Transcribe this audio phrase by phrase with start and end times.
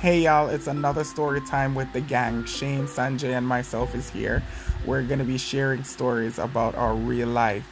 [0.00, 2.46] Hey y'all, it's another story time with the gang.
[2.46, 4.42] Shane, Sanjay, and myself is here.
[4.86, 7.66] We're gonna be sharing stories about our real life,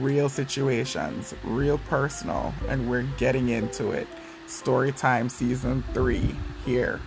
[0.00, 4.08] real situations, real personal, and we're getting into it.
[4.46, 6.34] Story time season three
[6.64, 6.98] here.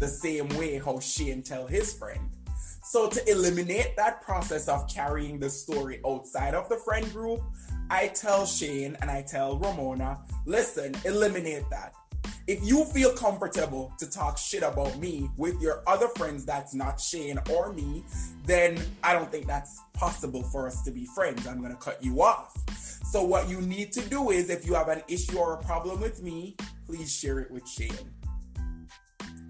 [0.00, 2.28] The same way how Shane tell his friend
[2.94, 7.40] so to eliminate that process of carrying the story outside of the friend group,
[7.90, 11.92] I tell Shane and I tell Ramona, listen, eliminate that.
[12.46, 17.00] If you feel comfortable to talk shit about me with your other friends that's not
[17.00, 18.04] Shane or me,
[18.44, 21.48] then I don't think that's possible for us to be friends.
[21.48, 22.56] I'm gonna cut you off.
[23.10, 26.00] So what you need to do is if you have an issue or a problem
[26.00, 26.54] with me,
[26.86, 27.90] please share it with Shane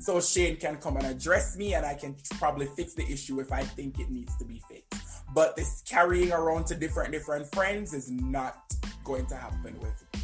[0.05, 3.51] so Shane can come and address me and I can probably fix the issue if
[3.51, 5.25] I think it needs to be fixed.
[5.35, 10.21] But this carrying around to different different friends is not going to happen with me.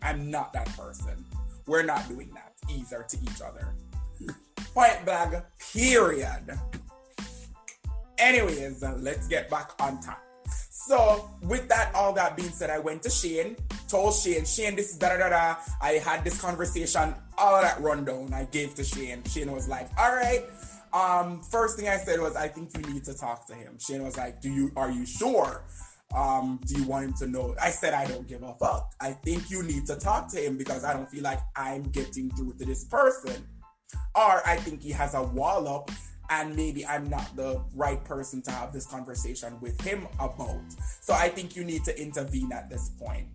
[0.00, 1.24] I'm not that person.
[1.66, 3.74] We're not doing that either to each other.
[4.72, 5.34] Point blank,
[5.72, 6.58] period.
[8.18, 10.22] Anyways, let's get back on top.
[10.86, 13.56] So, with that, all that being said, I went to Shane,
[13.88, 15.56] told Shane, Shane, this is da da da.
[15.82, 19.24] I had this conversation, all that rundown I gave to Shane.
[19.24, 20.44] Shane was like, all right.
[20.92, 23.78] Um, first thing I said was, I think you need to talk to him.
[23.80, 25.64] Shane was like, do you, are you sure?
[26.14, 27.56] Um, do you want him to know?
[27.60, 28.92] I said, I don't give a fuck.
[29.00, 32.30] I think you need to talk to him because I don't feel like I'm getting
[32.30, 33.44] through to this person.
[34.14, 35.90] Or I think he has a wall up
[36.30, 40.60] and maybe I'm not the right person to have this conversation with him about.
[41.00, 43.28] So I think you need to intervene at this point.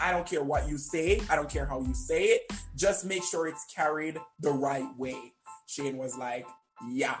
[0.00, 3.22] I don't care what you say, I don't care how you say it, just make
[3.22, 5.32] sure it's carried the right way.
[5.66, 6.46] Shane was like,
[6.90, 7.16] Yeah,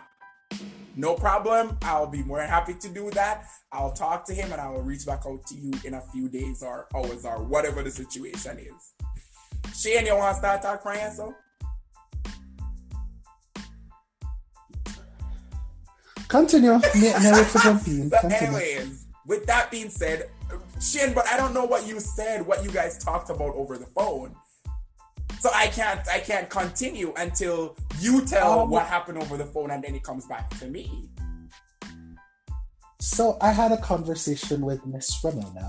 [0.96, 1.76] no problem.
[1.82, 3.46] I'll be more than happy to do that.
[3.72, 6.28] I'll talk to him and I will reach back out to you in a few
[6.28, 9.74] days or hours or whatever the situation is.
[9.76, 11.34] Shane, you want to start talking yourself?
[16.34, 16.80] Continue.
[16.96, 17.78] Never so
[18.28, 20.28] anyways, with that being said,
[20.80, 23.86] Shane, but I don't know what you said, what you guys talked about over the
[23.86, 24.34] phone.
[25.38, 29.70] So I can't I can't continue until you tell um, what happened over the phone
[29.70, 31.08] and then it comes back to me.
[32.98, 35.68] So I had a conversation with Miss Ramona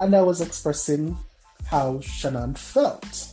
[0.00, 1.16] and I was expressing
[1.64, 3.32] how Shannon felt.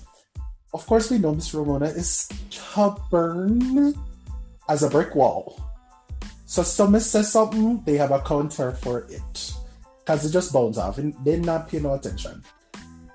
[0.73, 3.93] Of course, we know Miss Ramona is stubborn
[4.69, 5.68] as a brick wall.
[6.49, 9.53] So someone says something, they have a counter for it.
[9.99, 12.43] Because it just bounce off and they're not paying no attention.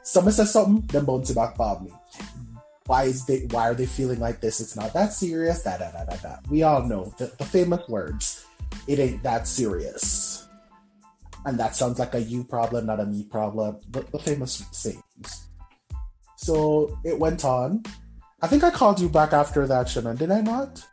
[0.05, 1.91] Someone says something, then bounce it back Bob me.
[2.87, 4.61] Why is they why are they feeling like this?
[4.61, 5.65] It's not that serious.
[5.65, 6.37] Da da da da da.
[6.49, 8.47] We all know the, the famous words.
[8.87, 10.47] It ain't that serious.
[11.45, 13.81] And that sounds like a you problem, not a me problem.
[13.91, 15.49] The, the famous sayings.
[16.37, 17.83] So it went on.
[18.43, 20.87] I think I called you back after that, Shannon, did I not?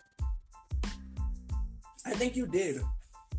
[2.05, 2.81] I think you did.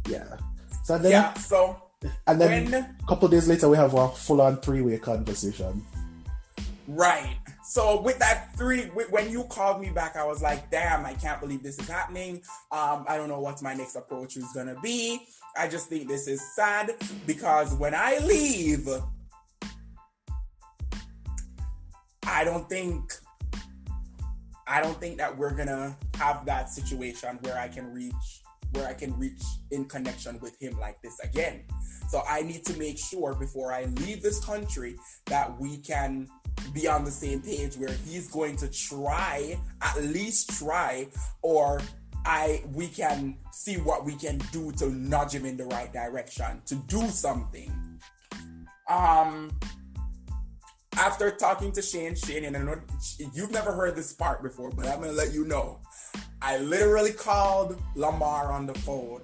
[0.09, 0.37] Yeah.
[0.85, 1.35] So then, yeah.
[1.35, 1.83] So
[2.27, 5.85] and then when, a couple days later, we have a full-on three-way conversation.
[6.89, 7.37] Right.
[7.65, 11.41] So with that three, when you called me back, I was like, "Damn, I can't
[11.41, 12.43] believe this is happening.
[12.71, 15.27] Um, I don't know what my next approach is gonna be.
[15.57, 16.95] I just think this is sad
[17.27, 18.89] because when I leave,
[22.27, 23.13] I don't think,
[24.67, 28.42] I don't think that we're gonna have that situation where I can reach
[28.73, 31.63] where I can reach in connection with him like this again.
[32.09, 34.97] So I need to make sure before I leave this country
[35.27, 36.29] that we can
[36.75, 41.09] be on the same page where he's going to try, at least try,
[41.43, 41.81] or
[42.25, 46.63] I we can see what we can do to nudge him in the right direction,
[46.67, 47.99] to do something.
[48.89, 49.51] Um
[50.99, 52.81] after talking to Shane, Shane, and I know
[53.33, 55.81] you've never heard this part before, but I'm gonna let you know.
[56.45, 59.23] I literally called Lamar on the phone.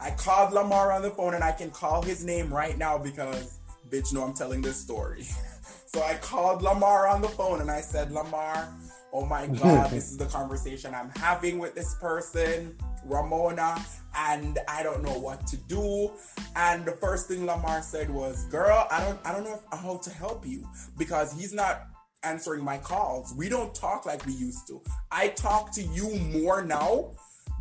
[0.00, 3.60] I called Lamar on the phone and I can call his name right now because
[3.88, 5.22] bitch know I'm telling this story.
[5.86, 8.68] so I called Lamar on the phone and I said, Lamar,
[9.12, 13.80] oh my God, this is the conversation I'm having with this person, Ramona,
[14.16, 16.10] and I don't know what to do.
[16.56, 20.10] And the first thing Lamar said was, girl, I don't I don't know how to
[20.10, 21.86] help you because he's not
[22.22, 23.34] answering my calls.
[23.36, 24.82] We don't talk like we used to.
[25.10, 27.12] I talk to you more now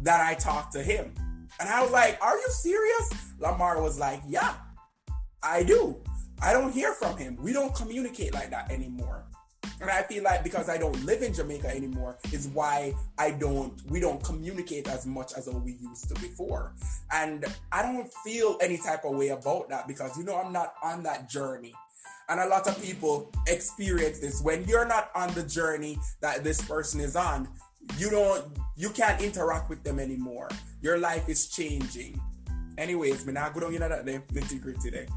[0.02, 1.14] than I talk to him.
[1.60, 3.14] And I was like, Are you serious?
[3.40, 4.54] Lamar was like, Yeah,
[5.44, 5.98] I do.
[6.42, 7.36] I don't hear from him.
[7.42, 9.26] We don't communicate like that anymore.
[9.80, 13.80] And I feel like because I don't live in Jamaica anymore is why I don't
[13.90, 16.74] we don't communicate as much as we used to before.
[17.12, 20.74] And I don't feel any type of way about that because you know I'm not
[20.84, 21.74] on that journey.
[22.30, 26.62] And a lot of people experience this when you're not on the journey that this
[26.62, 27.48] person is on.
[27.98, 28.46] You don't
[28.76, 30.50] you can't interact with them anymore.
[30.82, 32.20] Your life is changing.
[32.78, 35.08] Anyways, me good on you, know that nitty gritty today.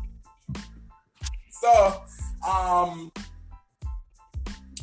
[1.51, 2.03] So,
[2.49, 3.13] um,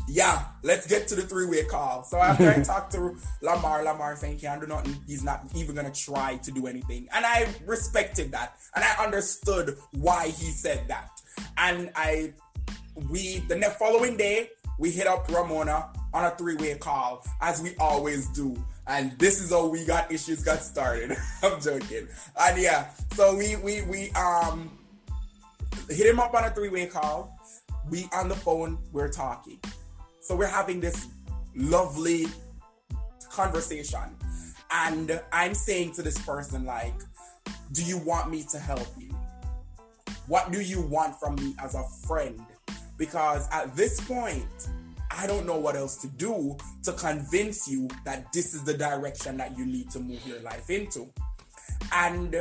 [0.08, 2.04] yeah, let's get to the three-way call.
[2.04, 5.76] So after I talked to Lamar, Lamar saying he can't do nothing, he's not even
[5.76, 7.08] gonna try to do anything.
[7.14, 8.58] And I respected that.
[8.76, 11.10] And I understood why he said that.
[11.58, 12.34] And I
[13.10, 14.50] we the next following day,
[14.80, 18.56] we hit up Ramona on a three-way call, as we always do.
[18.88, 21.16] And this is how we got issues got started.
[21.44, 22.08] I'm joking.
[22.40, 24.72] And yeah, so we we we um
[25.90, 27.38] hit him up on a three-way call.
[27.90, 29.60] We on the phone, we're talking
[30.28, 31.08] so we're having this
[31.56, 32.28] lovely
[33.30, 34.14] conversation.
[34.70, 36.96] And I'm saying to this person, like,
[37.72, 39.17] do you want me to help you?
[40.28, 42.40] What do you want from me as a friend?
[42.98, 44.70] Because at this point,
[45.12, 49.38] I don't know what else to do to convince you that this is the direction
[49.38, 51.08] that you need to move your life into.
[51.94, 52.36] And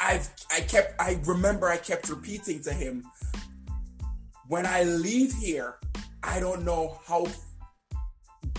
[0.00, 3.04] I've I kept I remember I kept repeating to him
[4.48, 5.76] when I leave here,
[6.22, 7.26] I don't know how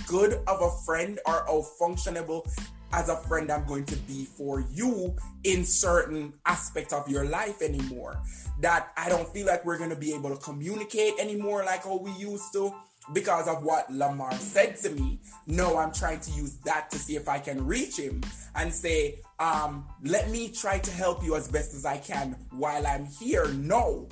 [0.07, 2.47] good of a friend or how functionable
[2.91, 7.61] as a friend I'm going to be for you in certain aspects of your life
[7.61, 8.21] anymore.
[8.61, 11.97] That I don't feel like we're going to be able to communicate anymore like how
[11.97, 12.73] we used to
[13.13, 15.19] because of what Lamar said to me.
[15.47, 18.21] No, I'm trying to use that to see if I can reach him
[18.55, 22.85] and say, um, let me try to help you as best as I can while
[22.85, 23.47] I'm here.
[23.53, 24.07] No,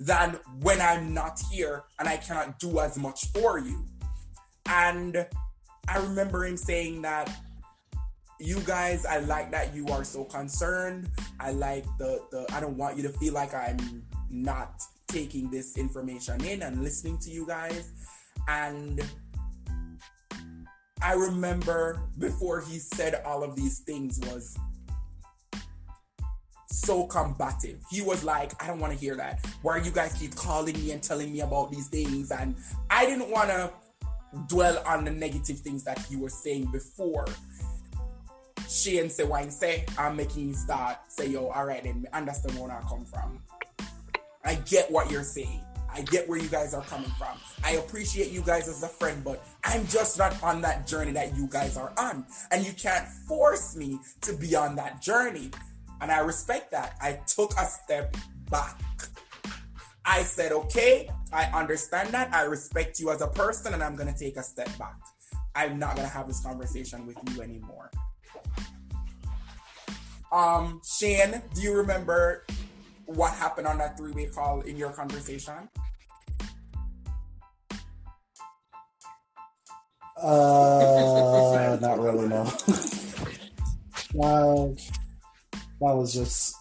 [0.00, 3.84] than when I'm not here and I cannot do as much for you.
[4.66, 5.26] And
[5.88, 7.34] I remember him saying that
[8.40, 11.10] you guys, I like that you are so concerned.
[11.40, 15.76] I like the the I don't want you to feel like I'm not taking this
[15.76, 17.90] information in and listening to you guys.
[18.46, 19.00] And
[21.02, 24.56] I remember before he said all of these things was
[26.70, 27.82] so combative.
[27.90, 29.44] He was like, I don't want to hear that.
[29.62, 32.30] Why you guys keep calling me and telling me about these things?
[32.30, 32.56] And
[32.90, 33.72] I didn't want to
[34.46, 37.26] dwell on the negative things that he was saying before.
[38.68, 42.80] Shane say why say I'm making you start say yo alright then understand where I
[42.88, 43.40] come from.
[44.44, 45.62] I get what you're saying.
[45.94, 47.38] I get where you guys are coming from.
[47.64, 51.36] I appreciate you guys as a friend, but I'm just not on that journey that
[51.36, 52.24] you guys are on.
[52.50, 55.50] And you can't force me to be on that journey.
[56.00, 56.96] And I respect that.
[57.00, 58.16] I took a step
[58.50, 58.80] back.
[60.04, 62.32] I said, okay, I understand that.
[62.32, 64.96] I respect you as a person, and I'm going to take a step back.
[65.54, 67.90] I'm not going to have this conversation with you anymore.
[70.32, 72.44] Um, Shane, do you remember
[73.06, 75.68] what happened on that three way call in your conversation?
[80.20, 82.42] Uh, not really, no.
[84.22, 84.68] uh,
[85.80, 86.56] that was just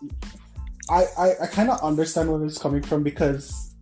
[0.90, 3.74] I I, I kind of understand where it's coming from because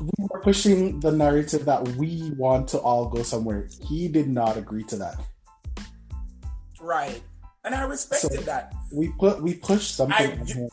[0.00, 3.68] we were pushing the narrative that we want to all go somewhere.
[3.88, 5.16] He did not agree to that.
[6.80, 7.20] Right,
[7.64, 8.74] and I respected so that.
[8.92, 10.16] We put we pushed something.
[10.16, 10.68] I,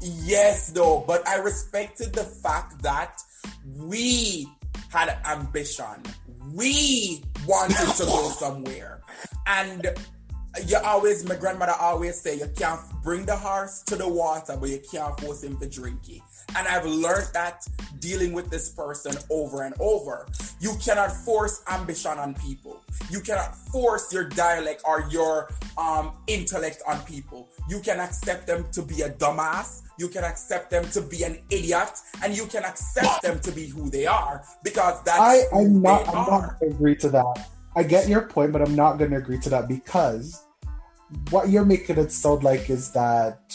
[0.00, 3.20] yes, though, but I respected the fact that
[3.76, 4.48] we
[4.90, 6.02] had ambition.
[6.54, 9.00] We wanted to go somewhere,
[9.46, 9.90] and
[10.66, 14.68] you always, my grandmother always say, you can't bring the horse to the water, but
[14.68, 16.20] you can't force him to drink it.
[16.56, 17.66] And I've learned that
[17.98, 20.26] dealing with this person over and over.
[20.60, 22.82] You cannot force ambition on people.
[23.10, 27.48] You cannot force your dialect or your um, intellect on people.
[27.68, 29.82] You can accept them to be a dumbass.
[29.98, 31.90] You can accept them to be an idiot,
[32.24, 36.08] and you can accept them to be who they are because that's I, I'm not.
[36.08, 37.48] I'm not agree to that.
[37.76, 40.42] I get your point, but I'm not going to agree to that because
[41.30, 43.54] what you're making it sound like is that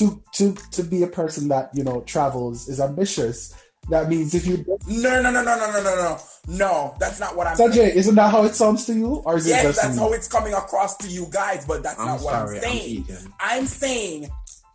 [0.00, 3.54] to to to be a person that you know travels is ambitious.
[3.90, 7.36] That means if you no no no no no no no no no that's not
[7.36, 7.56] what I'm.
[7.56, 7.96] Sanjay, saying.
[7.98, 10.02] isn't that how it sounds to you, or is yes, it just that's me?
[10.02, 11.66] how it's coming across to you guys?
[11.66, 13.06] But that's I'm not what I'm saying.
[13.10, 14.30] I'm, I'm saying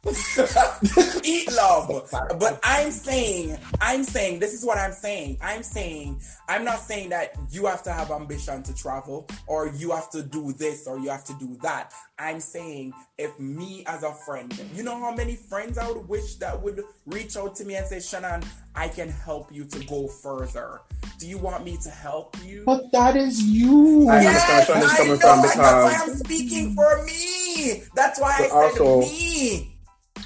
[1.23, 2.09] eat love.
[2.39, 5.37] But I'm saying, I'm saying, this is what I'm saying.
[5.41, 9.91] I'm saying, I'm not saying that you have to have ambition to travel or you
[9.91, 11.91] have to do this or you have to do that.
[12.19, 16.35] I'm saying, if me as a friend, you know how many friends I would wish
[16.35, 18.43] that would reach out to me and say, Shannon,
[18.75, 20.81] I can help you to go further.
[21.17, 22.63] Do you want me to help you?
[22.65, 24.07] But that is you.
[24.09, 25.17] I yes, understand where I coming know.
[25.17, 27.83] from That's why because- I'm speaking for me.
[27.95, 29.71] That's why I But said also- me.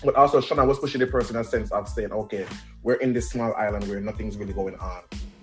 [0.04, 2.46] But also, Shana was pushing the person in a sense of saying, okay,
[2.84, 5.02] we're in this small island where nothing's really going on.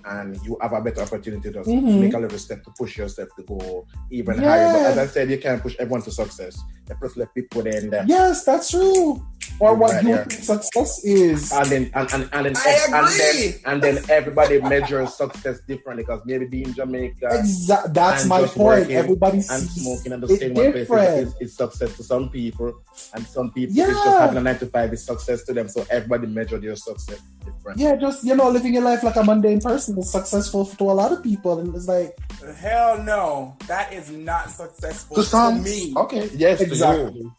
[0.09, 1.99] And you have a better opportunity to Mhm.
[2.01, 4.49] make a little step to push yourself to go even Yeah.
[4.49, 4.73] higher.
[4.73, 6.57] But as I said, you can't push everyone to success.
[6.89, 8.05] You first let people then there.
[8.07, 9.21] Yes, that's true.
[9.59, 10.25] Or what Right you there.
[10.27, 11.51] think success is.
[11.53, 16.03] And then and, and, and then I and then and then everybody measures success differently
[16.05, 17.93] because maybe being in Jamaica Exactly.
[17.95, 18.57] That's my point.
[18.57, 21.19] working Everybody and smoking and it just staying one place different.
[21.19, 22.75] is, is, is success to some people,
[23.15, 23.91] and some people Yeah.
[23.91, 25.69] it's just having a nine to five is success to them.
[25.69, 27.79] So everybody measure their success different.
[27.79, 30.93] Yeah, just you know, living your life like a mundane person is successful to a
[30.93, 32.15] lot of people, and it's like
[32.59, 35.95] Hell no, that is not successful To to, me.
[35.97, 36.73] Okay, yes, to you.
[36.73, 37.31] exactly.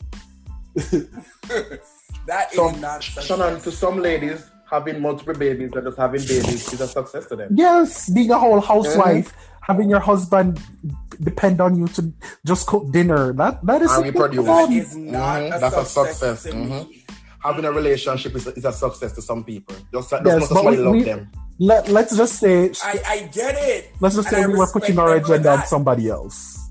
[2.27, 6.73] That is So, not Shannon, to some ladies, having multiple babies and just having babies
[6.73, 7.49] is a success to them.
[7.55, 10.59] Yes, being a whole housewife, having your husband
[11.23, 12.11] depend on you to
[12.45, 13.33] just cook dinner.
[13.33, 14.37] That that is And a reproduce.
[14.39, 14.73] good That one.
[14.73, 16.43] is not Mhm, a that's a success, success.
[16.43, 16.69] to Mhm.
[16.89, 17.03] me.
[17.39, 19.75] Having a relationship is a, is a success to some people.
[19.93, 21.29] Just, just Yes, yes, but we- love we- them.
[21.59, 23.89] Let Let's just say I, I get it.
[23.99, 26.66] let's just and say I we were putting our them for agenda on somebody else.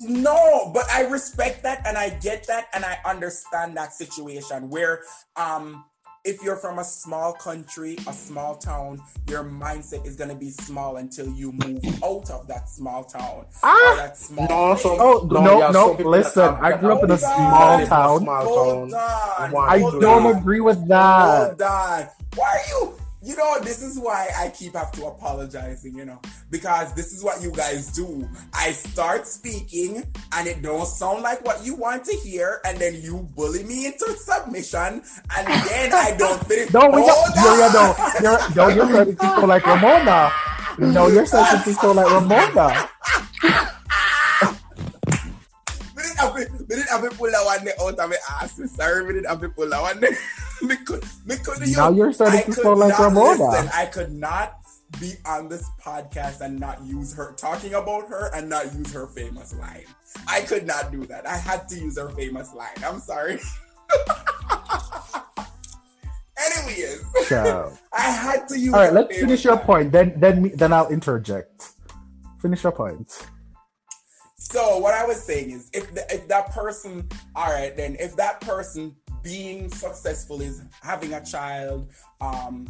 [0.00, 5.02] No, but I respect that and I get that and I understand that situation where
[5.36, 5.84] um
[6.22, 10.96] if you're from a small country, a small town, your mindset is gonna be small
[10.98, 13.92] until you move out of that small town Ah!
[13.92, 15.92] or that small No, so- Oh No, no, yeah, no!
[15.92, 18.26] Listen, I grew up in a small Live in a town.
[18.26, 19.54] Hold on.
[19.56, 21.46] I don't agree with that.
[21.48, 22.08] Hold on.
[22.36, 22.99] Why are you?
[23.22, 27.22] You know, this is why I keep have to apologizing, you know, because this is
[27.22, 28.26] what you guys do.
[28.54, 32.98] I start speaking and it don't sound like what you want to hear, and then
[33.02, 35.02] you bully me into submission,
[35.36, 36.72] and then I don't finish.
[36.80, 37.36] No, we don't.
[37.36, 38.12] You're, no, on.
[38.22, 40.32] you're, no, you're to sound like Ramona.
[40.78, 42.88] No, you're starting to sound like Ramona.
[45.94, 48.60] Me didn't have to, me didn't have to pull that one out of my ass.
[48.74, 50.00] Sorry, didn't have to pull that one
[50.60, 50.66] day.
[50.66, 53.44] me could, me could, you, Now you're starting I to sound like Ramona.
[53.50, 53.70] listen.
[53.74, 54.60] I could not
[55.00, 59.06] be on this podcast and not use her talking about her and not use her
[59.06, 59.84] famous line.
[60.26, 61.26] I could not do that.
[61.26, 62.74] I had to use her famous line.
[62.84, 63.38] I'm sorry.
[66.38, 67.72] Anyways, Ciao.
[67.92, 68.72] I had to use.
[68.72, 69.64] All right, let's finish your line.
[69.64, 69.92] point.
[69.92, 71.72] Then, then, me, then I'll interject.
[72.40, 73.28] Finish your point.
[74.36, 78.16] So what I was saying is, if the, if that person, all right, then if
[78.16, 82.66] that person being successful is having a child, um,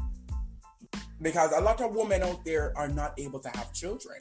[1.22, 4.18] because a lot of women out there are not able to have children.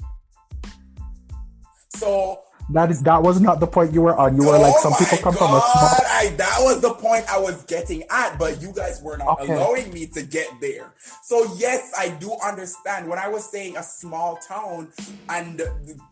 [1.95, 4.35] So That is that was not the point you were on.
[4.35, 6.07] You were Oh like some people come from a oh God, small.
[6.07, 9.53] I, that was the point I was getting at, but you guys were not Okay.
[9.53, 10.93] allowing me to get there.
[11.23, 14.89] So yes, I do understand when I was saying a small town
[15.29, 15.61] and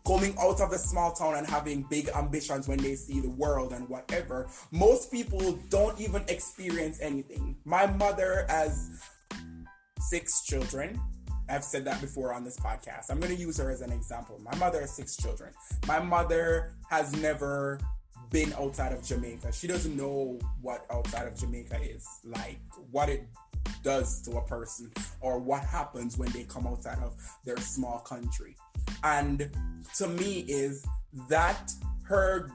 [0.06, 3.72] coming out of the small town and having big ambitions when they see the world
[3.72, 4.48] and whatever.
[4.72, 7.56] Most people don't even experience anything.
[7.64, 8.90] My mother has
[10.00, 11.00] six children.
[11.48, 13.10] I've said that before on this podcast.
[13.10, 14.40] I'm going to use her as an example.
[14.42, 15.52] My mother has six children.
[15.86, 17.80] My mother has never
[18.30, 19.52] been outside of Jamaica.
[19.52, 23.26] She doesn't know what outside of Jamaica is like, what it
[23.82, 24.90] does to a person,
[25.20, 27.14] or what happens when they come outside of
[27.44, 28.54] their small country.
[29.02, 29.50] And
[29.96, 30.84] to me, is
[31.28, 32.50] that her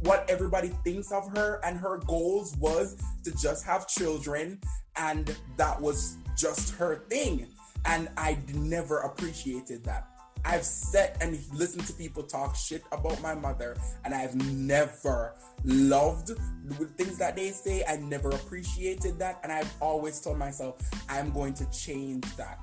[0.00, 4.60] what everybody thinks of her and her goals was to just have children
[4.96, 7.46] and that was just her thing.
[7.86, 10.08] And i never appreciated that.
[10.44, 16.28] I've sat and listened to people talk shit about my mother and i've never loved
[16.28, 17.82] the things that they say.
[17.88, 19.40] I never appreciated that.
[19.42, 20.76] And i've always told myself
[21.08, 22.60] i'm going to change that.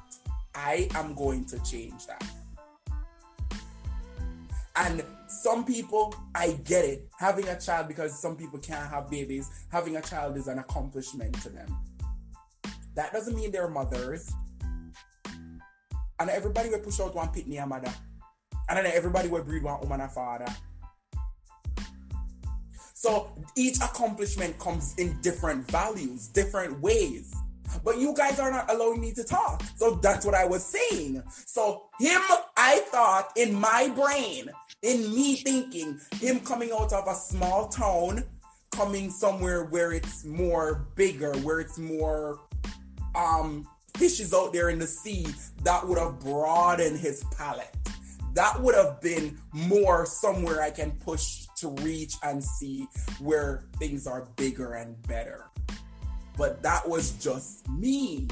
[0.54, 2.24] I am going to change that.
[4.76, 7.10] And some people, I get it.
[7.20, 11.34] Having a child, because some people can't have babies, having a child is an accomplishment
[11.42, 11.78] to them.
[12.96, 14.32] That doesn't mean they're mothers.
[16.20, 17.92] And everybody will push out one pitney a mother.
[18.70, 20.46] And then everybody will breed one woman a father.
[22.94, 27.34] So each accomplishment comes in different values, different ways.
[27.84, 29.64] But you guys are not allowing me to talk.
[29.76, 31.24] So that's what I was saying.
[31.48, 32.22] So him,
[32.58, 34.52] I thought in my brain,
[34.84, 38.24] in me thinking, him coming out of a small town,
[38.72, 42.40] coming somewhere where it's more bigger, where it's more
[43.16, 45.28] um fishes out there in the sea,
[45.64, 47.76] that would have broadened his palate.
[48.34, 52.88] That would have been more somewhere I can push to reach and see
[53.20, 55.46] where things are bigger and better.
[56.38, 58.28] But that was just me.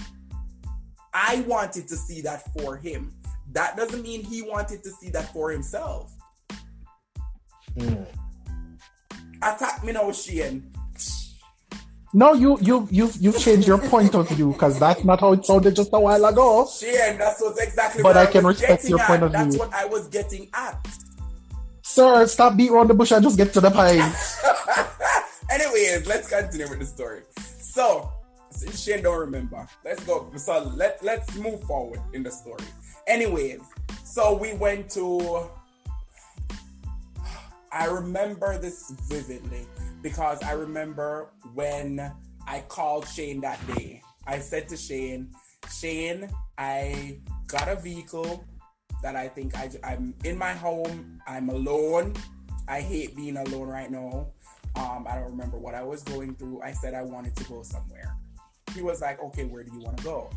[1.14, 3.14] I wanted to see that for him.
[3.52, 6.14] That doesn't mean he wanted to see that for himself.
[7.78, 8.06] Mm.
[9.42, 10.72] Attack me now, Shane.
[12.12, 15.46] No, you you you you've changed your point of view because that's not how it
[15.46, 16.68] sounded just a while ago.
[16.68, 19.08] Shane, that's what exactly But what I can respect your at.
[19.08, 19.60] point of That's view.
[19.66, 20.88] That's what I was getting at.
[21.84, 24.02] Sir, stop beating around the bush and just get to the point.
[25.52, 27.22] Anyways, let's continue with the story.
[27.60, 28.12] So,
[28.74, 30.32] Shane don't remember, let's go.
[30.36, 32.64] So let let's move forward in the story.
[33.08, 33.62] Anyways,
[34.04, 35.48] so we went to.
[37.72, 39.68] I remember this vividly
[40.02, 42.12] because I remember when
[42.48, 44.02] I called Shane that day.
[44.26, 45.32] I said to Shane,
[45.72, 48.44] Shane, I got a vehicle
[49.02, 51.22] that I think I, I'm in my home.
[51.28, 52.14] I'm alone.
[52.68, 54.28] I hate being alone right now.
[54.76, 56.62] Um, I don't remember what I was going through.
[56.62, 58.16] I said I wanted to go somewhere.
[58.76, 60.30] He was like, okay, where do you want to go?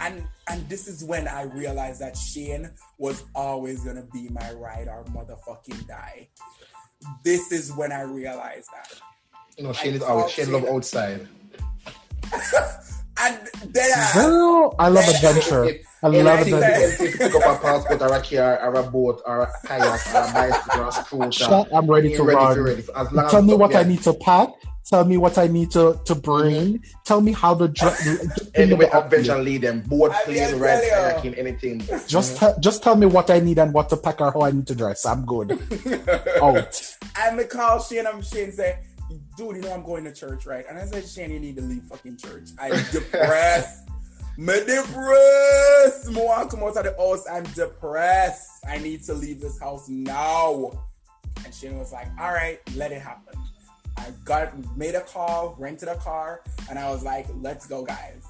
[0.00, 4.86] And and this is when I realized that Shane was always gonna be my ride
[4.88, 6.28] or motherfucking die.
[7.24, 9.00] This is when I realized that.
[9.56, 10.30] You know, Shane I is called out.
[10.30, 11.28] Shane love outside.
[13.22, 13.38] And
[13.74, 15.78] then I Girl, I love adventure.
[16.02, 16.60] I love adventure.
[16.60, 19.52] that if you pick up a passport or a car or a boat or a
[19.66, 22.56] kayak or a bicycle or a scooter, Shut, I'm ready to you're ready run.
[22.56, 22.82] to ready.
[22.96, 24.48] As long as Tell me it's what I need to pack.
[24.86, 26.78] Tell me what I need to, to bring.
[26.78, 27.00] Mm-hmm.
[27.04, 28.18] Tell me how to dr- there.
[28.54, 29.82] Anyway, adventure lead them.
[29.82, 31.80] board, I plane, will ride, kayaking, anything.
[32.08, 32.54] Just mm-hmm.
[32.56, 34.66] te- just tell me what I need and what to pack or how I need
[34.68, 35.04] to dress.
[35.04, 35.52] I'm good.
[36.42, 36.96] Out.
[37.18, 38.78] And I call Shane and I'm Shane say,
[39.36, 40.64] dude, you know I'm going to church, right?
[40.68, 42.50] And I said, Shane, you need to leave fucking church.
[42.58, 43.88] I'm depressed.
[44.36, 46.10] Me depressed.
[46.10, 47.26] Me want to come out of the house.
[47.30, 48.64] I'm depressed.
[48.66, 50.70] I need to leave this house now.
[51.44, 53.38] And Shane was like, all right, let it happen.
[53.96, 58.24] I got made a call, rented a car, and I was like, let's go, guys.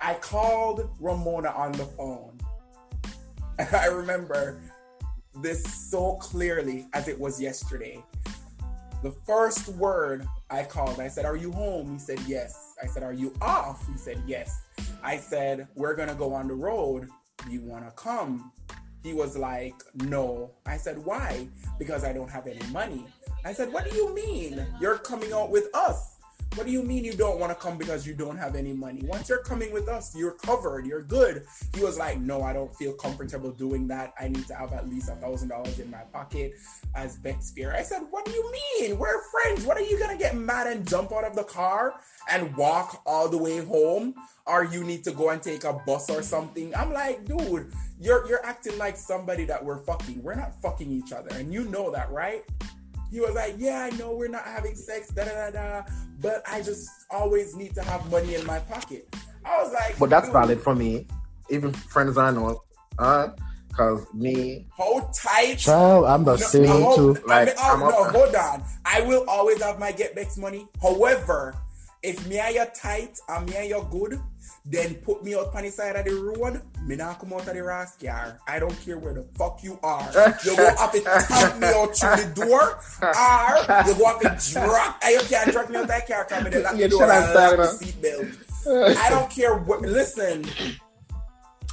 [0.00, 2.30] I called Ramona on the phone.
[3.56, 4.60] And I remember
[5.40, 8.02] this so clearly as it was yesterday.
[9.04, 11.92] The first word I called, I said, Are you home?
[11.92, 12.72] He said, Yes.
[12.82, 13.86] I said, Are you off?
[13.86, 14.62] He said, Yes.
[15.02, 17.10] I said, We're going to go on the road.
[17.50, 18.50] You want to come?
[19.02, 20.52] He was like, No.
[20.64, 21.46] I said, Why?
[21.78, 23.04] Because I don't have any money.
[23.44, 24.66] I said, What do you mean?
[24.80, 26.13] You're coming out with us.
[26.54, 29.02] What do you mean you don't want to come because you don't have any money?
[29.04, 31.46] Once you're coming with us, you're covered, you're good.
[31.74, 34.14] He was like, No, I don't feel comfortable doing that.
[34.20, 36.54] I need to have at least a thousand dollars in my pocket
[36.94, 37.74] as Bet's fare.
[37.74, 38.98] I said, What do you mean?
[38.98, 39.66] We're friends.
[39.66, 41.94] What are you gonna get mad and jump out of the car
[42.30, 44.14] and walk all the way home?
[44.46, 46.72] Or you need to go and take a bus or something?
[46.76, 50.22] I'm like, dude, you're you're acting like somebody that we're fucking.
[50.22, 52.44] We're not fucking each other, and you know that, right?
[53.14, 55.82] He was like, Yeah, I know we're not having sex, da da da da,
[56.20, 59.06] but I just always need to have money in my pocket.
[59.44, 61.06] I was like, But that's dude, valid for me.
[61.48, 62.60] Even friends I know,
[62.98, 63.28] uh,
[63.72, 65.58] cause me, Hold tight.
[65.58, 67.10] Child, I'm the No, same no, too.
[67.10, 68.64] I mean, Like, oh, I'm no, up- hold on.
[68.84, 70.66] I will always have my get back money.
[70.82, 71.54] However,
[72.02, 74.20] if me and you tight and me and you good,
[74.66, 76.62] then put me out on the side of the road.
[76.86, 78.38] Me not come out of the ras car.
[78.48, 80.10] I don't care where the fuck you are.
[80.44, 84.52] You go have to tap me out through the door, or you go have to
[84.52, 85.00] drop.
[85.04, 86.24] And you can't drop me out that car.
[86.24, 88.96] Come in lock Yeah, the door shut and lock the seatbelt.
[88.96, 89.82] I don't care what.
[89.82, 90.44] Listen,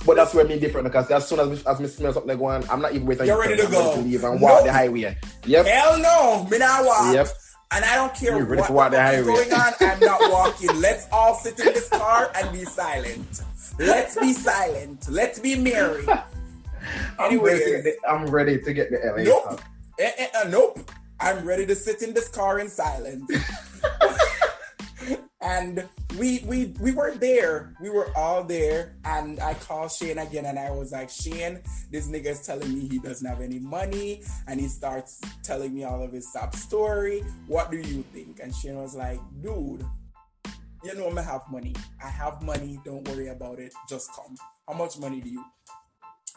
[0.06, 2.67] but that's where me different because as soon as me, as me smell something going,
[2.69, 3.25] I'm not even waiting.
[3.27, 3.95] You're ready to I'm go.
[4.01, 4.47] leave and No.
[4.47, 5.17] walk the highway.
[5.45, 5.65] Yep.
[5.65, 7.13] Hell no, me not walk.
[7.13, 7.27] Yep.
[7.74, 9.74] And I don't care what the is going on.
[9.80, 10.80] I'm not walking.
[10.82, 13.42] Let's all sit in this car and be silent.
[13.80, 15.08] Let's be silent.
[15.10, 16.06] Let's be merry.
[17.20, 19.24] I'm ready, to Anyways, get the, I'm ready to get the LA.
[19.24, 19.62] nope.
[20.00, 20.92] eh, eh, nope.
[21.20, 23.32] I'm ready to sit in this car in silence.
[25.41, 25.88] and
[26.19, 27.73] we we we were there.
[27.82, 28.95] We were all there.
[29.06, 32.88] And I called Shane again and I was like, Shane, this nigga is telling me
[32.88, 34.21] he doesn't have any money.
[34.47, 37.23] And he starts telling me all of his sob story.
[37.47, 38.39] What do you think?
[38.41, 39.86] And Shane was like, dude,
[40.84, 41.75] you know I have money.
[42.04, 42.80] I have money.
[42.86, 43.73] Don't worry about it.
[43.89, 44.36] Just come.
[44.67, 45.43] How much money do you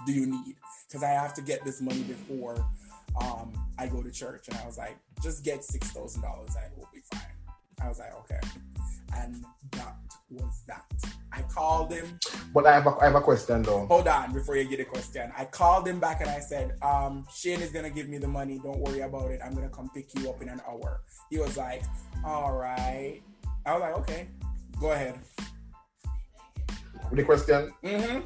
[0.07, 0.57] do you need?
[0.89, 2.65] Because I have to get this money before
[3.21, 4.49] um, I go to church.
[4.49, 7.21] And I was like, just get six thousand dollars and it will be fine.
[7.83, 8.41] I was like, okay.
[9.17, 9.97] And that
[10.31, 10.85] was that.
[11.33, 12.19] I called him.
[12.55, 13.87] But I have a, I have a question though.
[13.87, 15.33] Hold on before you get a question.
[15.37, 18.61] I called him back and I said, um, Shane is gonna give me the money.
[18.63, 19.41] Don't worry about it.
[19.45, 21.01] I'm gonna come pick you up in an hour.
[21.31, 21.83] He was like,
[22.25, 23.21] All right.
[23.67, 24.29] I was like, Okay,
[24.81, 25.19] go ahead.
[27.13, 28.21] The question Mm-hmm.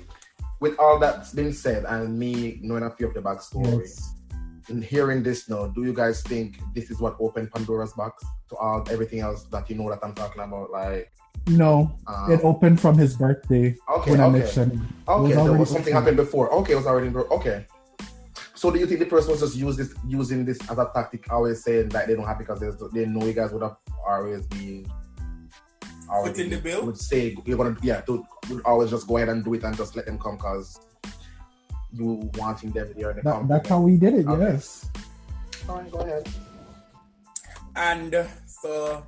[0.61, 4.14] with all that's been said and me knowing a few of the backstory Yes.
[4.68, 8.57] And hearing this now, do you guys think this is what opened Pandora's box to
[8.57, 10.70] all everything else that you know that I'm talking about?
[10.70, 11.11] Like,
[11.46, 14.38] No, um, it opened from his birthday okay, when I okay.
[14.40, 14.72] mentioned.
[14.72, 14.76] it.
[14.78, 16.02] It Okay, was there was something open.
[16.02, 16.52] happened before.
[16.52, 17.66] Okay, it was already okay.
[18.54, 21.33] So do you think the person was just use this, using this as a tactic,
[21.33, 22.59] always saying that they don't have because
[22.92, 23.76] they know you guys would have
[24.07, 24.85] always been
[26.11, 26.85] already Put in the bill?
[26.87, 29.76] Would say you're gonna yeah, to, would always just go ahead and do it and
[29.76, 30.81] just let them come because
[31.92, 33.11] you wanting them there.
[33.11, 33.48] and they That, come.
[33.48, 34.27] that's how we did it.
[34.27, 34.42] Okay.
[34.53, 34.88] Yes.
[35.66, 36.29] Fine, go ahead.
[37.77, 39.05] And uh, so,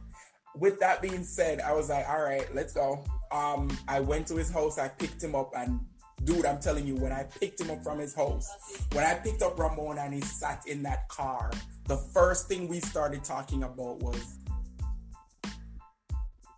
[0.56, 3.04] with that being said, I was like, all right, let's go.
[3.32, 5.80] Um, I went to his house, I picked him up, and
[6.24, 8.48] dude, I'm telling you, when I picked him up from his house,
[8.92, 11.50] when I picked up Ramon and he sat in that car,
[11.86, 14.36] the first thing we started talking about was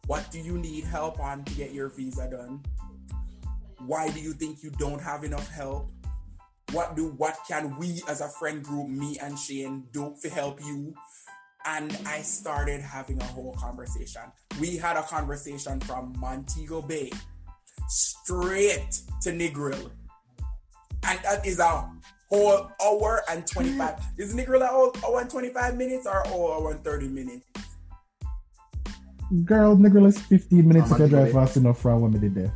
[0.06, 2.60] what do you need help on to get your visa done?
[3.86, 5.90] Why do you think you don't have enough help?
[6.72, 10.60] What do what can we as a friend group, me and Shane, do to help
[10.64, 10.94] you?
[11.64, 14.22] and I started having a whole conversation.
[14.60, 17.10] We had a conversation from Montego Bay
[17.88, 19.90] straight to Negril.
[21.04, 21.88] And that is a
[22.28, 23.78] whole hour and 25.
[23.78, 24.22] Mm-hmm.
[24.22, 27.46] Is Negril a whole hour and 25 minutes or whole hour and 30 minutes?
[29.44, 32.20] Girl, nigga, is 15 minutes How if I much drive fast enough for a woman
[32.20, 32.52] did there.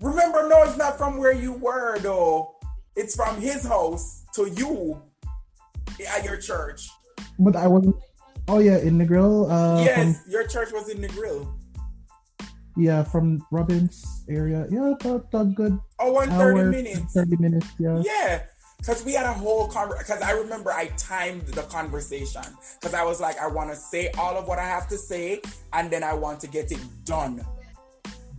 [0.00, 2.54] Remember, no, it's not from where you were though.
[2.96, 5.00] It's from his house to you
[6.08, 6.88] at your church.
[7.38, 7.96] But I wasn't.
[8.48, 9.50] Oh yeah, in Negril.
[9.50, 11.44] Uh, yes, your church was in Negril.
[11.44, 14.66] From, yeah, from Robbins area.
[14.70, 17.14] Yeah, about good and 30 hour, minutes.
[17.14, 17.66] 30 minutes.
[17.78, 18.02] Yeah.
[18.04, 18.42] Yeah,
[18.78, 20.04] because we had a whole conversation.
[20.06, 22.42] Because I remember I timed the conversation
[22.80, 25.42] because I was like, I want to say all of what I have to say,
[25.72, 27.44] and then I want to get it done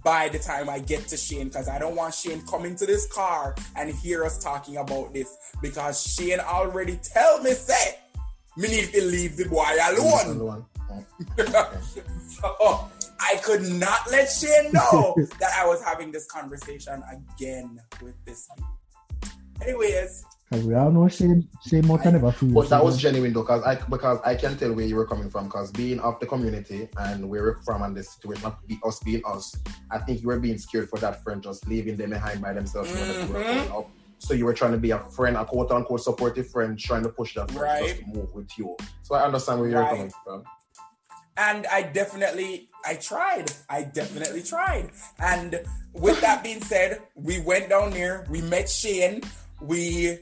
[0.04, 1.48] by the time I get to Shane.
[1.48, 5.38] Because I don't want Shane coming to this car and hear us talking about this.
[5.62, 7.98] Because Shane already tell me say
[8.58, 10.22] me need to leave the boy alone.
[10.26, 10.66] Another one.
[12.44, 12.90] Oh.
[12.90, 18.16] so I could not let Shane know that I was having this conversation again with
[18.26, 18.50] this.
[19.62, 22.52] Anyways, Because we all know Shane, Shane Moulton never feels.
[22.52, 25.30] But that was genuine though, because I because I can tell where you were coming
[25.30, 25.46] from.
[25.46, 29.00] Because being of the community and where we're from and the situation of be, us
[29.00, 29.56] being us,
[29.90, 32.92] I think you were being scared for that friend just leaving them behind by themselves.
[32.92, 33.80] you know, that you were Mhm.
[33.80, 33.90] up.
[34.20, 37.10] So you were trying to be a friend, a quote unquote supportive friend, trying to
[37.10, 38.76] push that friend just to move with you.
[39.04, 39.90] So I understand where you're Right.
[39.90, 40.44] coming from.
[41.38, 43.46] and I definitely I tried.
[43.70, 44.92] I definitely tried.
[45.18, 45.62] And
[45.94, 49.22] with that being said, we went down there, we met Shane,
[49.62, 50.20] we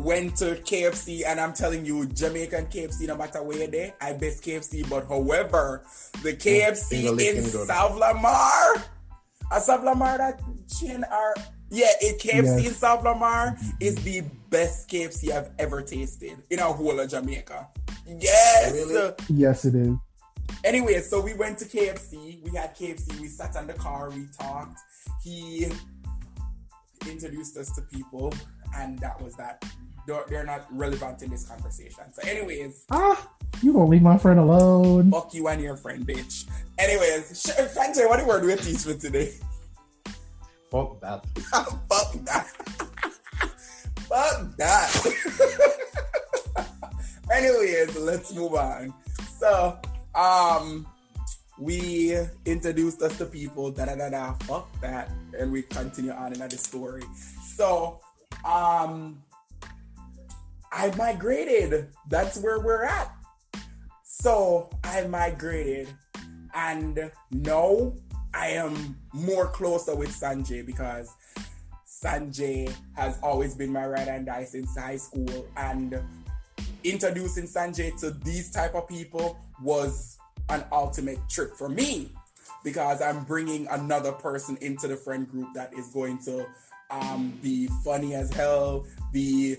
[0.00, 4.12] went to KFC, and I'm telling you, Jamaican KFC, no matter where you're there, I
[4.12, 4.88] best KFC.
[4.88, 5.84] But however,
[6.22, 7.66] the KFC Finger licking in good.
[7.66, 8.84] Sav-la-Mar,
[9.52, 10.40] a Sav-la-Mar that
[10.78, 11.34] Shane are
[11.70, 12.66] yeah, it KFC Yes.
[12.66, 13.68] in Sav-la-Mar mm-hmm.
[13.78, 17.68] is the best KFC I've ever tasted in a whole of Jamaica.
[18.06, 18.72] Yes.
[18.72, 19.12] Really?
[19.28, 19.94] Yes, it is.
[20.64, 22.42] Anyway, so we went to KFC.
[22.42, 23.20] We had KFC.
[23.20, 24.10] We sat in the car.
[24.10, 24.78] We talked.
[25.22, 25.68] He
[27.08, 28.34] introduced us to people,
[28.76, 29.64] and that was that.
[30.10, 32.02] They're they're not relevant in this conversation.
[32.12, 33.30] So, anyways, Ah,
[33.62, 35.12] you gonna leave my friend alone?
[35.12, 36.46] fuck you and your friend, bitch.
[36.78, 39.34] Anyways, sh- Fancy, what the word we teach for today?
[40.70, 41.24] Fuck that.
[41.88, 42.46] fuck that.
[44.08, 44.90] fuck that.
[47.32, 48.92] Anyways, let's move on.
[49.38, 49.78] So,
[50.16, 50.88] um,
[51.56, 56.32] we introduced us to people, da da da da, fuck that, and we continue on
[56.32, 57.04] another story.
[57.56, 58.00] So,
[58.44, 59.22] um,
[60.72, 61.88] I migrated.
[62.08, 63.12] That's where we're at.
[64.02, 65.88] So I migrated,
[66.54, 67.94] and now
[68.34, 71.10] I am more closer with Sanjay because
[71.86, 75.98] Sanjay has always been my right hand eye since high school, and
[76.84, 80.18] introducing Sanjay to these type of people was
[80.50, 82.12] an ultimate trick for me
[82.64, 86.46] because I'm bringing another person into the friend group that is going to
[86.90, 89.56] um, be funny as hell, be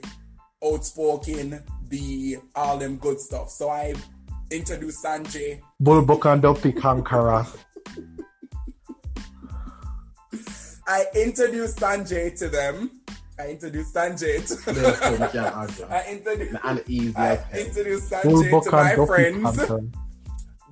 [0.63, 3.49] outspoken, be all them good stuff.
[3.49, 3.93] So I
[4.51, 5.61] introduced Sanjay.
[5.81, 7.47] Bulbuk and Dumpy Kankara.
[10.87, 13.01] I introduced Sanjay to them.
[13.39, 15.85] I introduced Sanjay to There's so much you can argue.
[15.89, 16.55] I introduced
[17.17, 19.91] I introduced Sanjay to my friends.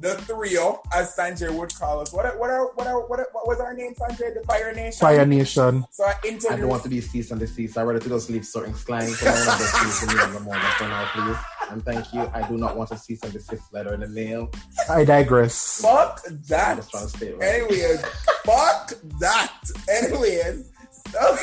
[0.02, 0.18] Kankara.
[0.28, 2.14] the trio, as Sanjay would call us.
[2.14, 4.34] What what are, what are, what, what was our name, Sanjay?
[4.34, 5.00] The Fire Nation.
[5.00, 5.86] Fire Nation.
[5.92, 7.78] So I I don't want to be cease and desist.
[7.78, 9.08] I rather to just leave certain slang.
[9.08, 11.38] So I want to just cease in the moment for now, please.
[11.72, 12.30] And thank you.
[12.34, 14.50] I do not want to cease and desist letter in the mail.
[14.90, 15.82] I digress.
[15.82, 16.78] Fuck I'm that.
[16.78, 17.62] just trying to stay right.
[17.62, 18.06] Anyways,
[18.46, 19.54] fuck that.
[19.88, 20.72] Anyways,
[21.12, 21.38] so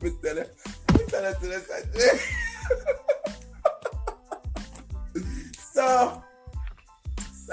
[0.00, 0.46] we tell her,
[0.92, 2.20] we tell her to the
[5.78, 6.22] so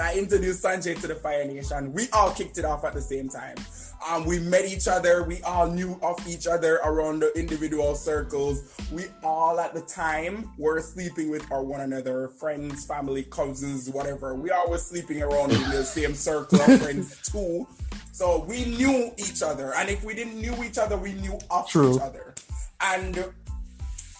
[0.00, 1.92] I introduced Sanjay to the Fire Nation.
[1.92, 3.56] We all kicked it off at the same time.
[4.06, 5.24] Um, we met each other.
[5.24, 8.74] We all knew of each other around the individual circles.
[8.92, 14.34] We all at the time were sleeping with our one another, friends, family, cousins, whatever.
[14.34, 17.66] We all were sleeping around in the same circle of friends too.
[18.12, 19.72] So we knew each other.
[19.74, 21.96] And if we didn't knew each other, we knew of True.
[21.96, 22.34] each other.
[22.80, 23.24] And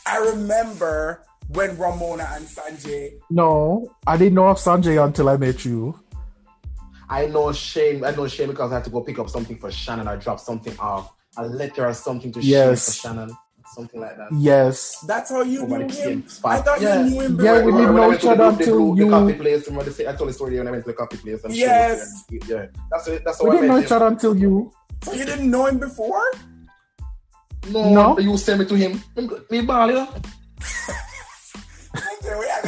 [0.07, 5.65] I remember when Ramona and Sanjay No, I didn't know of Sanjay until I met
[5.65, 5.99] you.
[7.09, 8.05] I know Shane.
[8.05, 10.09] I know Shane because I had to go pick up something for Shannon.
[10.09, 12.97] I dropped something off, a letter or something to Yes.
[13.01, 13.37] Shane for Shannon,
[13.75, 14.29] something like that.
[14.37, 14.99] Yes.
[15.07, 16.27] That's how you oh, Over knew him.
[16.29, 16.53] spot.
[16.59, 17.05] I thought Yeah.
[17.05, 17.41] you knew him.
[17.41, 17.65] Yeah, before.
[17.67, 19.67] we didn't know each other until blue- the you- coffee place.
[19.69, 21.45] Remember, the, I told the story when I went to the coffee place.
[21.45, 22.25] And Shane Yes.
[22.29, 23.23] there and- yeah, that's it.
[23.25, 24.73] That's how We I didn't know met each other until you.
[25.05, 26.23] So you didn't know him before?
[27.71, 28.19] No, No.
[28.19, 29.01] you sent me to him.
[29.51, 30.09] Me ball,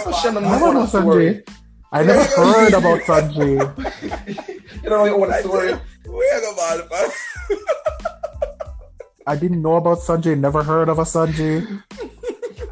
[0.04, 1.26] So Shannon I don't know knows that story.
[1.26, 1.54] Sanjay.
[1.92, 4.54] I never heard about Sanjay.
[4.82, 5.74] You know your own story.
[6.08, 7.10] We are gonna ball,
[9.26, 10.38] I didn't know about Sanjay.
[10.38, 11.82] Never heard of a Sanjay.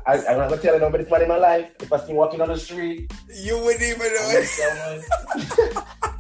[0.07, 1.73] I, I'm not gonna tell you nobody man in my life.
[1.81, 5.85] If I see him walking on the street, You wouldn't even know I'm it.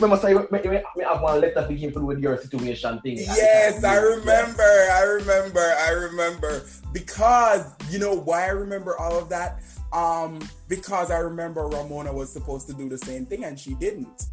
[0.00, 0.46] gonna tell him.
[0.50, 2.38] But me must say, me, me, me have one letter begin to do with your
[2.38, 3.18] situation thing.
[3.18, 4.62] Yes, I remember.
[4.62, 5.74] I remember.
[5.80, 6.62] I remember.
[6.92, 9.60] Because you know why I remember all of that?
[9.92, 14.26] Um, because I remember Ramona was supposed to do the same thing and she didn't.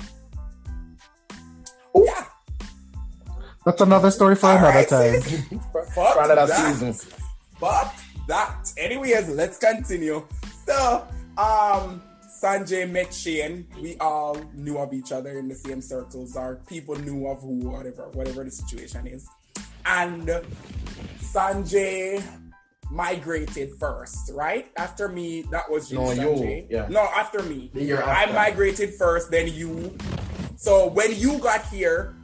[1.94, 2.06] Oh.
[2.06, 2.26] Yeah.
[3.66, 5.22] That's another story for All another right, time.
[5.22, 5.48] sis.
[5.94, 6.76] For another that.
[6.80, 6.94] season.
[7.60, 7.96] Fuck
[8.28, 8.72] that.
[8.78, 10.26] Anyways, let's continue.
[10.66, 11.06] So,
[11.38, 12.02] um,
[12.42, 13.68] Sanjay met Shane.
[13.82, 16.36] We all knew of each other in the same circles.
[16.36, 19.28] Our people knew of who, whatever, whatever the situation is.
[19.86, 20.28] And
[21.22, 22.24] Sanjay
[22.92, 24.72] migrated first, right?
[24.78, 26.68] After me, that was you, No, you, Sanjay.
[26.70, 26.88] yeah.
[26.90, 27.70] No, after me.
[27.74, 29.96] The year I migrated first, then you.
[30.56, 32.16] So when you got here,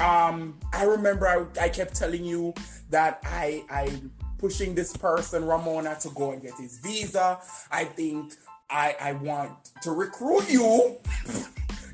[0.00, 2.54] um, I remember I, I kept telling you
[2.90, 3.90] that I I
[4.38, 7.38] pushing this person Ramona to go and get his visa.
[7.70, 8.34] I think
[8.70, 10.98] I I want to recruit you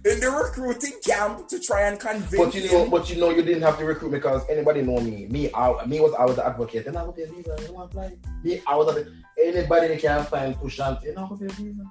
[0.05, 2.91] in the recruiting camp to try and convince But you know, him.
[2.91, 5.27] but you know, you didn't have to recruit because anybody know me.
[5.27, 7.57] Me, I, me was I was the advocate, and I would be a visa.
[7.67, 8.17] You want apply?
[8.43, 11.85] Me, I was the, anybody can find push and you know, be a visa.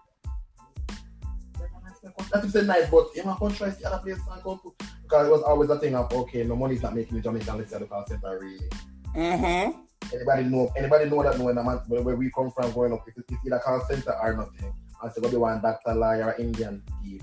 [2.32, 5.28] That is nice, but you know, I try the other place and go to because
[5.28, 7.58] it was always a thing of okay, my money's not making me Jamaican.
[7.58, 8.70] Let's say the call center really.
[9.16, 9.80] Mm-hmm.
[10.14, 10.72] Anybody know?
[10.76, 11.38] Anybody know that?
[11.38, 13.80] Know when, a man, where, where we come from, growing up, if it's either call
[13.88, 14.74] center or nothing.
[15.02, 17.22] I said, go be one doctor, lawyer, Indian thief.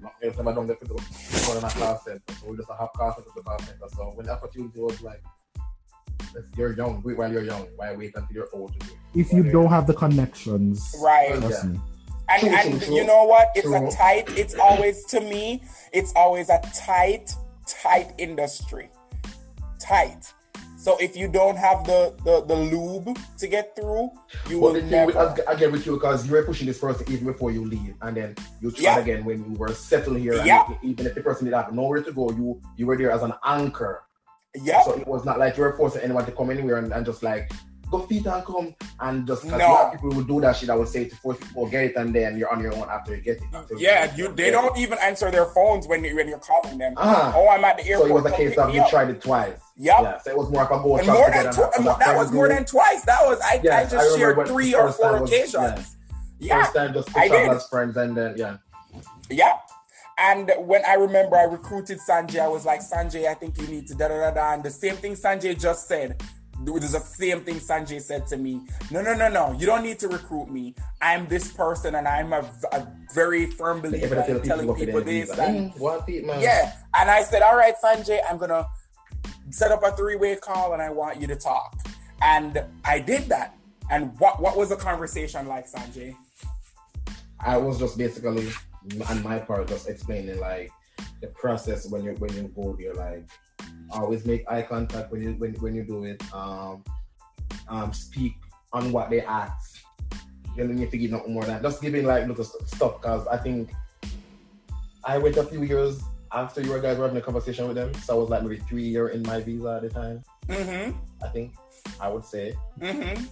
[0.00, 2.20] Not if I don't get to go go in a call center.
[2.40, 3.88] So we just have call center to call center.
[3.94, 5.22] So when the opportunity was like,
[6.56, 7.68] you're young, do it while you're young.
[7.76, 8.98] Why wait until you're old to do it?
[9.20, 11.34] If you don't have the connections, Right.
[11.38, 11.80] trust me.
[12.28, 12.94] And, True, and true, true.
[12.96, 13.48] you know what?
[13.54, 13.86] It's True.
[13.86, 17.34] a tight, it's always to me, it's always a tight,
[17.66, 18.88] tight industry.
[19.78, 20.32] Tight.
[20.82, 24.10] So if you don't have the the, the lube to get through,
[24.50, 25.16] you But will the thing with.
[25.16, 28.16] I get with you because you were pushing this person even before you leave, and
[28.16, 28.98] then you try Yeah.
[28.98, 30.34] again when you were settled here.
[30.34, 30.66] and Yeah.
[30.82, 33.32] even if the person did have nowhere to go, you you were there as an
[33.44, 34.02] anchor.
[34.56, 34.82] Yeah.
[34.82, 37.22] So it was not like you were forcing anyone to come anywhere and, and just
[37.22, 37.52] like
[37.92, 39.68] go feet and come and just 'cause No.
[39.68, 40.70] a lot of people would do that shit.
[40.70, 43.14] I would say to force people get it and then you're on your own after
[43.14, 43.42] you get it.
[43.54, 46.78] After Yeah, get you they don't even answer their phones when you when you're calling
[46.78, 46.94] them.
[46.96, 47.32] Ah.
[47.36, 48.10] Oh, I'm at the So airport.
[48.10, 49.52] it was a case of you tried it twice.
[49.76, 49.96] Yep.
[50.02, 50.18] Yeah.
[50.18, 52.48] So it was more of a go And more than two, and that was more
[52.48, 53.02] than twice.
[53.04, 55.96] That was I, Yes, I I just remember shared three or four was- occasions.
[56.38, 56.62] Yeah.
[56.64, 57.48] First time just I did.
[57.50, 58.56] as friends and then yeah.
[59.30, 59.54] Yeah.
[60.18, 63.86] And when I remember I recruited Sanjay, I was like, Sanjay, I think you need
[63.88, 64.52] to da da da da.
[64.54, 66.22] And the same thing Sanjay just said.
[66.64, 68.60] There's the same thing Sanjay said to me.
[68.90, 69.52] No, no, no, no.
[69.58, 70.74] You don't need to recruit me.
[71.00, 72.40] I'm this person, and I'm a,
[72.72, 75.30] a very firm believer Everybody tell in people telling go people their this.
[75.30, 75.42] visa.
[75.42, 76.40] And Mm, What feet, man?
[76.40, 76.72] yeah.
[76.96, 78.66] And I said, all right, Sanjay, I'm gonna
[79.50, 81.76] set up a three-way call, and I want you to talk.
[82.22, 83.56] And I did that.
[83.90, 86.14] And what what was the conversation like, Sanjay?
[87.40, 88.50] I was just basically
[89.08, 90.70] on my part just explaining like
[91.20, 93.26] the process when you when you go there, like
[93.90, 96.22] always make eye contact when you when, when you do it.
[96.34, 96.82] Um
[97.68, 98.34] um speak
[98.72, 99.82] on what they ask.
[100.56, 101.62] you don't need to give nothing more than.
[101.62, 103.70] Just giving like little stuff because I think
[105.04, 106.00] I went a few years
[106.32, 107.92] after you guys were having a conversation with them.
[107.94, 110.22] So I was like maybe three year in my visa at the time.
[110.48, 110.96] Mm-hmm.
[111.22, 111.52] I think
[112.00, 113.24] I would say Mm-hmm.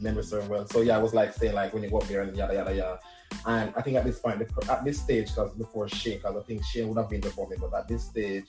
[0.00, 0.66] memory serve well.
[0.66, 2.74] So yeah, I was like saying like when you go up there and yada yada
[2.74, 2.98] yada.
[3.44, 6.64] And I think at this point, at this stage, because before Shane, because I think
[6.64, 8.48] Shane would have been me, but at this stage,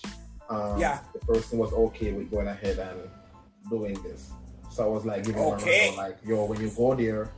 [0.49, 0.99] um, Yeah.
[1.13, 2.99] the person was okay with going ahead and
[3.69, 4.31] doing this.
[4.69, 5.93] So I was like, giving Okay.
[5.97, 7.31] like, yo, when you go there,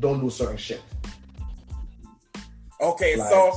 [0.00, 0.80] don't do certain shit.
[2.80, 3.52] Okay, Like, so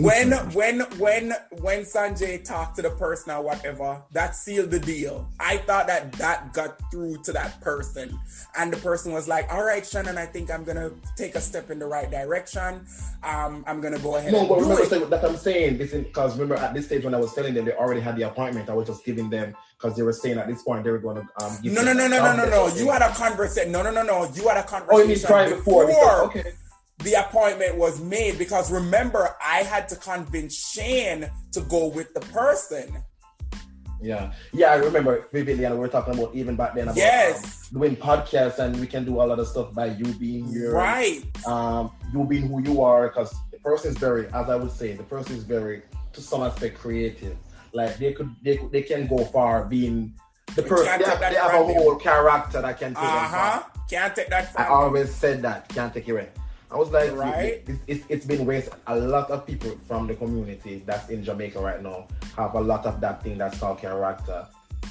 [0.00, 4.78] when certain when when when Sanjay talked to the person or whatever, that sealed the
[4.78, 5.28] deal.
[5.40, 8.16] I thought that that got through to that person,
[8.56, 11.70] and the person was like, "All right, Shannon, I think I'm gonna take a step
[11.70, 12.86] in the right direction.
[13.24, 15.78] Um, I'm gonna go ahead No, and but do remember it." say- that I'm saying
[15.78, 18.22] this because remember at this stage when I was telling them they already had the
[18.22, 20.98] appointment, I was just giving them because they were saying at this point they were
[20.98, 21.58] going to um.
[21.60, 22.74] Give No, no, them no, a no, no, no, no.
[22.76, 23.72] You had a conversation.
[23.72, 24.30] No, no, no, no.
[24.32, 25.86] You had a Oh, conversation you mean prior before?
[25.86, 26.52] because- okay.
[27.02, 32.20] The appointment was made because remember I had to convince Shane to go with the
[32.20, 33.02] person.
[34.02, 37.68] Yeah, yeah, I remember vividly, and we were talking about even back then about Yes.
[37.74, 41.22] um, doing podcasts, and we can do all of stuff by you being here, Right.
[41.46, 44.94] Um, you being who you are, because the person is very, as I would say,
[44.94, 45.82] the person is very,
[46.14, 47.36] to some aspect, creative.
[47.74, 50.14] Like they could, they could, they can go far being
[50.56, 50.86] the person.
[50.98, 53.50] They, have, they have a whole character that can take Uh them far.
[53.52, 53.62] huh.
[53.90, 55.68] Can't take that I always said that.
[55.68, 56.28] Can't take it away.
[56.72, 57.64] I was like, Right.
[57.66, 58.70] it, it, it's been waste.
[58.86, 62.06] A lot of people from the community that's in Jamaica right now
[62.36, 64.46] have a lot of that thing that's called character.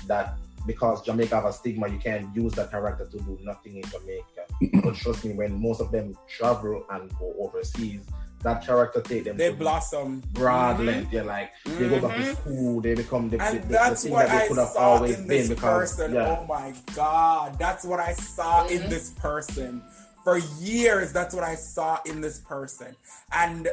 [0.08, 0.38] That
[0.68, 4.82] because Jamaica have a stigma, you can't use that character to do nothing in Jamaica.
[4.84, 8.02] but trust me, when most of them travel and go overseas,
[8.42, 10.22] that character take them They to blossom.
[10.34, 11.12] broad length.
[11.12, 12.36] They're like they go back to Mhm.
[12.38, 14.58] school, they become the, the, And the- the that's thing what that they I could
[14.58, 16.14] have always been because person.
[16.14, 16.38] yeah.
[16.40, 18.90] Oh my god, that's what I saw in Mhm.
[18.90, 19.82] this person.
[20.24, 22.96] For years, that's what I saw in this person.
[23.32, 23.70] And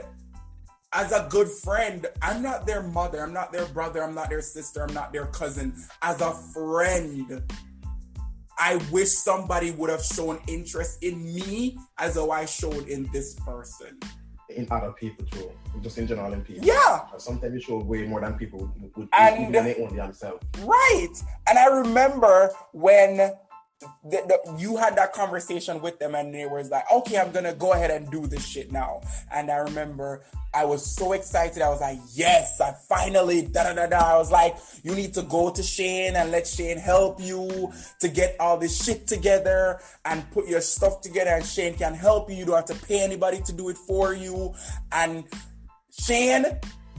[0.93, 4.41] as a good friend, I'm not their mother, I'm not their brother, I'm not their
[4.41, 5.75] sister, I'm not their cousin.
[6.03, 7.43] As a friend,
[8.59, 13.35] I wish somebody would have shown interest in me as though I showed in this
[13.35, 13.99] person.
[14.49, 15.51] in other people too,
[15.83, 16.65] just in general in people.
[16.65, 17.01] Yeah.
[17.19, 20.41] Sometimes you show way more than people would, would And- even they own themselves.
[20.61, 21.15] Right.
[21.49, 23.33] And I remember when
[23.81, 27.55] the, the, you had that conversation with them and they was like, okay, I'm to
[27.59, 29.03] go ahead and do this shit now.
[29.31, 31.61] And I remember I was so excited.
[31.61, 34.15] I was like, yes, I finally, da da da da.
[34.15, 38.09] I was like, you need to go to Shane and let Shane help you to
[38.09, 41.31] get all this shit together and put your stuff together.
[41.31, 42.37] And Shane can help you.
[42.37, 44.55] You don't have to pay anybody to do it for you.
[44.93, 45.25] And
[45.91, 46.47] Shane,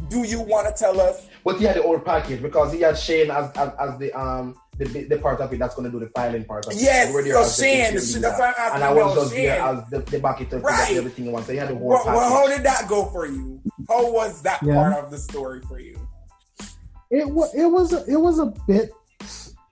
[0.09, 2.97] do you want to tell us But he had the whole package because he had
[2.99, 6.03] Shane as as, as the um the, the part of it that's going to do
[6.03, 6.79] the filing part of it.
[6.79, 8.19] Yes, We were there so as the Shane, interim sh- leader.
[8.21, 10.63] that's why I'm And I was about just there as the, the back it up
[10.63, 10.87] Right.
[10.89, 11.45] to everything you want.
[11.45, 13.59] So he had the whole Well, well, how did that go for you?
[13.87, 14.75] How was that Yeah.
[14.75, 15.97] part of the story for you?
[17.09, 18.91] it was it was a, it was a bit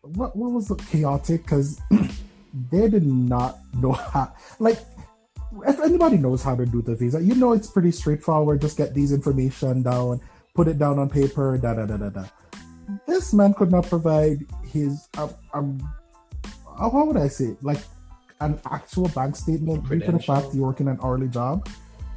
[0.02, 1.82] what what was it chaotic because
[2.72, 4.80] they did not know how like
[5.68, 8.94] if anybody knows how to do the visa you know it's pretty straightforward just get
[8.94, 10.22] these information down
[10.54, 12.24] put it down on paper da da da da da
[13.06, 14.38] this man could not provide
[14.76, 15.68] his um, um
[16.80, 17.64] how would i say it?
[17.64, 17.80] like
[18.42, 21.68] an actual bank statement due to the fact you're working an hourly job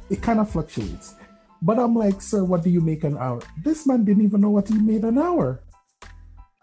[0.09, 1.15] it kind of fluctuates
[1.61, 3.41] but I'm like, sir, what do you make an hour?
[3.65, 5.59] This man didn't even know what he made an hour.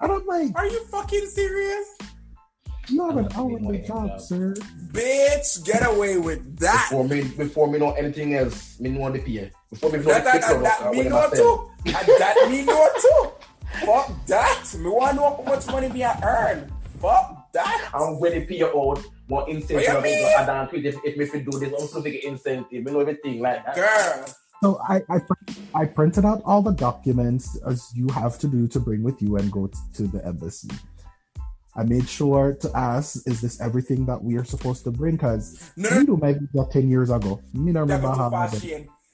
[0.01, 1.87] And I'm like, Are you fucking serious?
[2.89, 4.21] you have an hourly doing job, job.
[4.23, 4.55] sir.
[4.97, 6.87] Bitch, get away with that.
[6.89, 9.51] Before me, before me know anything else, me know the pay.
[9.69, 11.71] Before me know That, the that, pay that, that me when know I said- too.
[12.25, 13.46] That me know too.
[13.85, 14.65] Fuck that.
[14.79, 16.73] Me want to know how much money me I earn.
[17.01, 17.91] Fuck that.
[17.95, 20.19] And when they pay you out, more incentive What you about mean?
[20.19, 20.87] to add it.
[20.87, 22.73] If, if me fit do this, I'm supposed to get incentive.
[22.73, 23.75] You know everything like that.
[23.75, 24.27] Girl.
[24.63, 25.21] So I, I
[25.75, 29.37] I printed out all the documents as you have to do to bring with you
[29.37, 30.71] and go t- to the embassy.
[31.77, 35.17] I made sure to ask, is this everything that we are supposed to bring?
[35.17, 37.43] Because No, we no, do my visa 10 years ago.
[37.53, 38.49] Me not you remember go how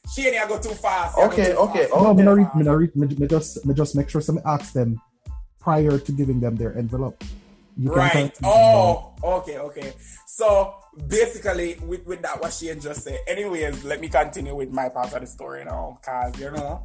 [0.06, 0.34] too fast, I Shane.
[0.34, 1.16] Shane, go too fast.
[1.16, 1.92] You go Okay, too okay, fast.
[1.94, 4.20] oh, No, me You read, me not read, me, me just, me just make sure
[4.20, 5.00] somebody asks them
[5.60, 7.22] prior to giving them their envelope.
[7.76, 8.34] You can Right.
[8.34, 9.92] tell- Oh, okay, okay.
[10.26, 10.74] So
[11.08, 13.18] basically, with, with that, what Shane just said.
[13.26, 16.82] Anyways, let me continue with my part of the story now, cause you know.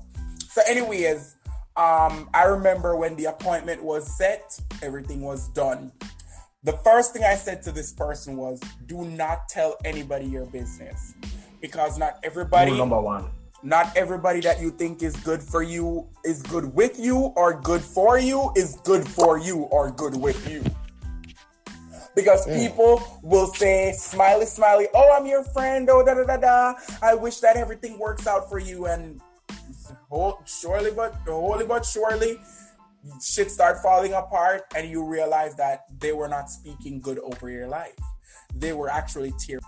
[0.51, 1.35] So, anyways,
[1.75, 5.91] um, I remember when the appointment was set, everything was done.
[6.63, 11.13] The first thing I said to this person was, "Do not tell anybody your business,
[11.61, 13.25] because not everybody." Rule number one.
[13.63, 17.81] not everybody that you think is good for you is good with you or good
[17.81, 20.63] for you is good for you or good with you.
[22.15, 22.57] Because Yeah.
[22.59, 26.73] people will say, smiley, smiley, oh, I'm your friend, oh, da da da da.
[27.01, 28.85] I wish that everything works out for you.
[28.85, 29.19] And
[30.45, 32.39] surely, but holy but surely,
[33.21, 37.67] shit start falling apart, and you realize that they were not speaking good over your
[37.67, 37.97] life.
[38.55, 39.63] They were actually tearing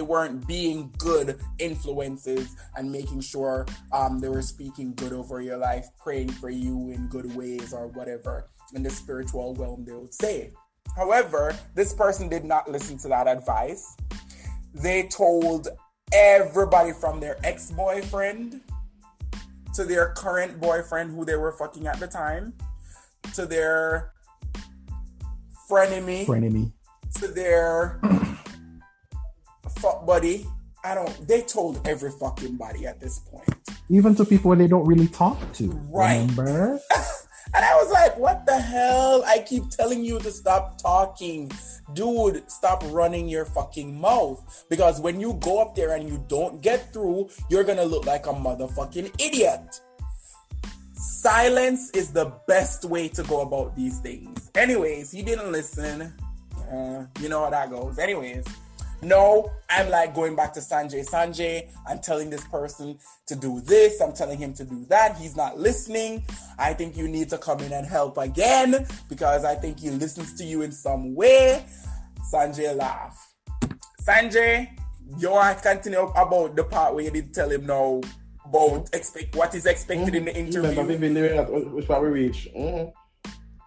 [0.00, 5.58] They weren't being good influences and making sure um, they were speaking good over your
[5.58, 10.14] life, praying for you in good ways or whatever in the spiritual realm they would
[10.14, 10.52] say.
[10.96, 13.94] However, this person did not listen to that advice.
[14.72, 15.68] They told
[16.14, 18.62] everybody from their ex boyfriend
[19.74, 22.54] to their current boyfriend who they were fucking at the time
[23.34, 24.14] to their
[25.70, 26.72] frenemy Frenemy.
[27.16, 28.00] to their
[29.80, 30.46] fuck buddy.
[30.84, 31.28] I don't.
[31.28, 33.48] They told every fucking body at this point,
[33.90, 35.70] Even to people they don't really talk to.
[35.90, 36.20] Right.
[36.20, 36.80] Remember?
[37.54, 41.50] and I was like, "What the hell?" I keep telling you to stop talking,
[41.92, 42.50] dude.
[42.50, 46.92] Stop running your fucking mouth because when you go up there and you don't get
[46.92, 49.80] through, you're gonna look like a motherfucking idiot.
[50.94, 54.50] Silence is the best way to go about these things.
[54.54, 56.12] Anyways, he didn't listen.
[56.72, 57.98] Uh, you know how that goes.
[57.98, 58.46] Anyways,
[59.02, 61.08] no, I'm like going back to Sanjay.
[61.08, 64.00] Sanjay, I'm telling this person to do this.
[64.00, 65.16] I'm telling him to do that.
[65.16, 66.24] He's not listening.
[66.58, 70.34] I think you need to come in and help again because I think he listens
[70.34, 71.64] to you in some way.
[72.32, 73.32] Sanjay laugh.
[74.02, 74.68] Sanjay,
[75.18, 78.00] you to continue about the part where you did tell him no
[78.44, 80.98] about expect what is expected in the Remember, interview.
[80.98, 82.48] been doing that, which part we reach.
[82.56, 82.92] Mhm.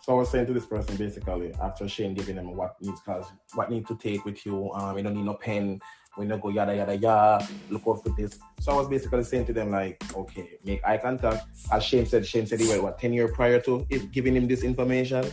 [0.04, 3.26] So I was saying to this person basically after Shane giving them what needs cause
[3.54, 4.70] what need to take with you.
[4.74, 5.80] Um, you don't need no pen.
[6.18, 7.47] We don't go yada yada yada.
[7.70, 8.38] Look out for this.
[8.60, 11.45] So I was basically saying to them like, okay, make eye contact.
[11.72, 14.45] As Shane said, Shane said he went what ten years prior to it, giving him
[14.45, 15.24] this information.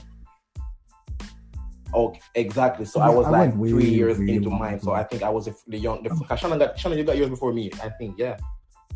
[1.93, 2.85] Okay, exactly.
[2.85, 4.61] So I was I like went way, three years way into long.
[4.61, 4.81] mine.
[4.81, 6.05] So I think I was the, the young.
[6.05, 7.73] The, cause Shannon got Shannon, you got yours before me.
[7.83, 8.37] I think yeah.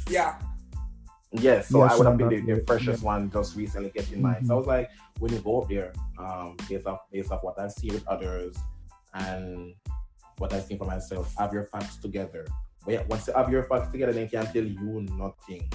[0.09, 0.39] Yeah.
[1.35, 3.91] Yes, so Yeah, I would have been the, got the it, freshest one just recently
[3.91, 4.43] getting mine.
[4.43, 4.47] Mhm.
[4.47, 7.59] So I was like, when you go up there, um, based off based off what
[7.59, 8.57] I've seen with others
[9.14, 9.74] and
[10.39, 12.47] what I've seen for myself, have your facts together.
[12.85, 15.68] But yeah, once you have your facts together, then can't tell you nothing.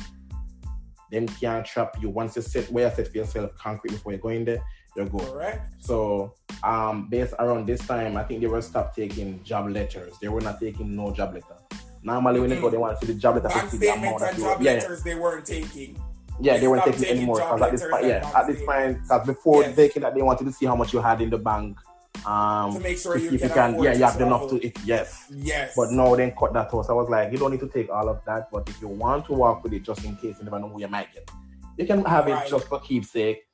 [1.12, 2.10] Them can't trap you.
[2.10, 4.64] Once you set where you set for yourself concrete before you go in there,
[4.96, 5.22] you're good.
[5.22, 5.74] Correct.
[5.80, 10.14] So um based around this time, I think they were stopped taking job letters.
[10.22, 11.58] They were not taking no job letter.
[12.04, 14.62] Normally when they go, they want to see the job letter Bank statements and job
[14.62, 16.00] yeah, letters they weren't taking.
[16.40, 17.42] yeah, They they weren't taking taking anymore.
[17.42, 19.76] at this point, yeah, at this point, because before Yes.
[19.76, 21.78] taking that, they wanted to see how much you had in the bank.
[22.26, 24.66] Um, To make sure to you if can you can, yeah, you have enough to,
[24.66, 25.26] if, yes.
[25.30, 25.74] Yes.
[25.76, 26.86] But no, then cut that out.
[26.86, 28.88] So I was like, you don't need to take all of that, but if you
[28.88, 31.30] want to walk with it, just in case you never know who you might get,
[31.78, 32.46] you can have Right.
[32.46, 33.46] it just for keepsake.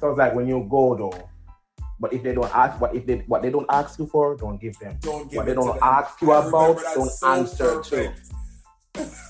[0.00, 1.28] So I was like, when you go though,
[2.02, 4.60] but if they don't ask, what if they what they don't ask you for, don't
[4.60, 4.98] give them.
[5.00, 5.82] don't give what they don't to them.
[5.82, 8.12] ask you I about, don't so answer to.
[8.92, 9.22] perfect.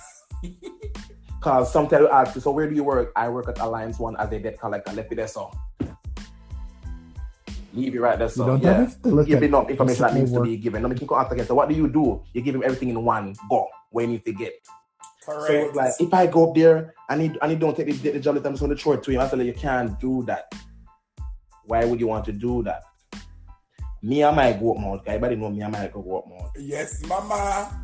[1.42, 3.12] Cause sometimes you ask you, so where do you work?
[3.14, 4.92] I work at Alliance One as a debt collector.
[4.92, 5.50] Left it there, so
[7.74, 8.88] leave it right there, so don't yeah.
[8.88, 10.82] have to give at enough information that possible needs to be given.
[10.82, 11.46] Let me keep asking again.
[11.48, 12.22] So what do you do?
[12.32, 14.54] You give him everything in one go where you need to get.
[15.26, 15.74] Correct.
[15.74, 18.20] So like if I go up there and he and he don't take the, the
[18.20, 19.20] job, let them to throw it to him.
[19.20, 20.54] I tell you, you can't do that.
[21.64, 22.82] Why would you want to do that?
[24.02, 25.02] Me, and might go up mouth.
[25.06, 26.50] Everybody know me, and might go up mouth.
[26.58, 27.80] yes, mama.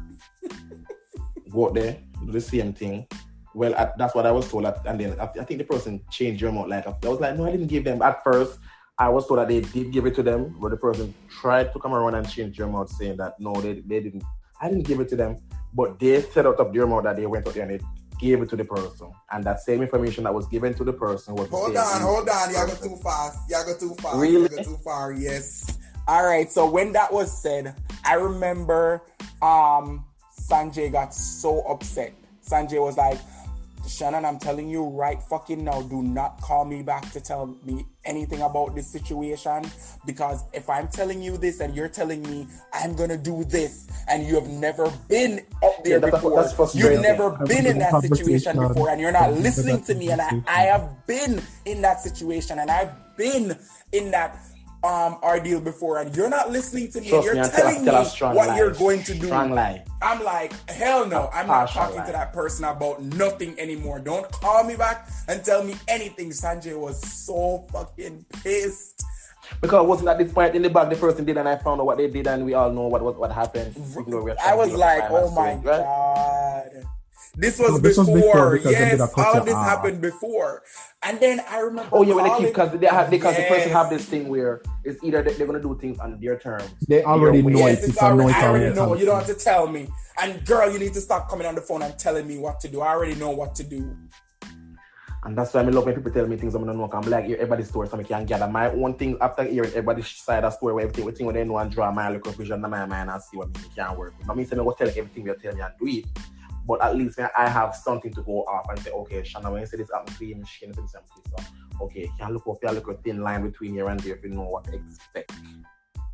[1.51, 3.07] Go up there, do the same thing.
[3.55, 4.67] Well, I, that's what I was told.
[4.67, 6.69] At, and then I, I think the person changed your mouth.
[6.69, 8.03] Like I was like, no, I didn't give them.
[8.03, 8.59] At first,
[8.99, 11.79] I was told that they did give it to them, but the person tried to
[11.79, 14.25] come around and change your mouth, saying that no, they, they didn't.
[14.61, 15.37] I didn't give it to them,
[15.73, 17.85] but they said out of their mouth that they went out there and they
[18.19, 21.35] gave it to the person, and that same information that was given to the person
[21.35, 22.53] was the Hold same on, hold on.
[22.53, 23.39] Y'all go too fast.
[23.49, 24.17] Y'all go too fast.
[24.17, 24.41] Really?
[24.41, 25.13] Y'all go too far.
[25.13, 25.79] Yes.
[26.07, 26.51] All right.
[26.51, 29.03] So when that was said, I remember
[29.43, 30.05] um
[30.39, 32.15] Sanjay got so upset.
[32.47, 33.19] Sanjay was like,
[33.89, 37.87] Shannon, I'm telling you right fucking now, do not call me back to tell me
[38.05, 39.65] anything about this situation.
[40.07, 44.27] Because if I'm telling you this and you're telling me I'm gonna do this and
[44.27, 46.93] you have never been up there Yeah, before, that's frustrating.
[46.93, 49.83] you've never I've been in that situation before and you're not I've been in listening
[49.85, 50.43] to me and I.
[50.47, 53.57] I have been in that situation and I've been
[53.93, 54.39] in that
[54.85, 57.85] um ordeal before and you're not listening to me Trust and you're I tell, telling
[57.85, 58.57] tell me what lie.
[58.57, 59.27] you're going to do.
[59.27, 59.85] Strong lie.
[60.01, 62.07] I'm like, hell no, I'm not talking lie.
[62.07, 63.99] to that person about nothing anymore.
[63.99, 66.31] Don't call me back and tell me anything.
[66.31, 69.03] Sanjay was so fucking pissed.
[69.61, 71.81] Because it wasn't at this point in the back the person did, and I found
[71.81, 73.75] out what they did, and we all know what what, what happened.
[73.77, 76.38] Even though we are I was like, oh my god.
[77.41, 78.15] This was No, this before.
[78.15, 79.65] was before because they did yes, a all of this off.
[79.65, 80.63] happened before.
[81.05, 81.89] And then I remember.
[81.93, 84.61] Oh yeah, when they keep because they have because the person have this thing where
[84.85, 86.69] it's either they- they're gonna do things on their terms.
[86.89, 87.71] They already know way.
[87.73, 87.75] it.
[87.75, 88.75] Yes, It's it's a already, I already already.
[88.81, 88.95] know.
[88.97, 89.87] You don't have to tell me.
[90.21, 92.69] And girl, you need to stop coming on the phone and telling me what to
[92.69, 92.81] do.
[92.81, 93.97] I already know what to do.
[95.25, 96.89] And that's why I love when people tell me things I'm gonna know.
[96.93, 100.09] I'm like hear everybody's story so I can gather my own things after hearing everybody's
[100.09, 102.71] side of story where everything, everything when they know and draw my little vision in
[102.71, 104.27] my mind and see what me can work with.
[104.27, 106.05] Not mean saying I go tell everything you tell me and do it.
[106.69, 109.63] But at least when I have something to go off and say, okay, Shanna, when
[109.63, 111.81] you say this happened to you, she can say this happened to you.
[111.87, 114.29] Okay, you can look up your little thin line between here and there if you
[114.31, 115.33] know what to expect.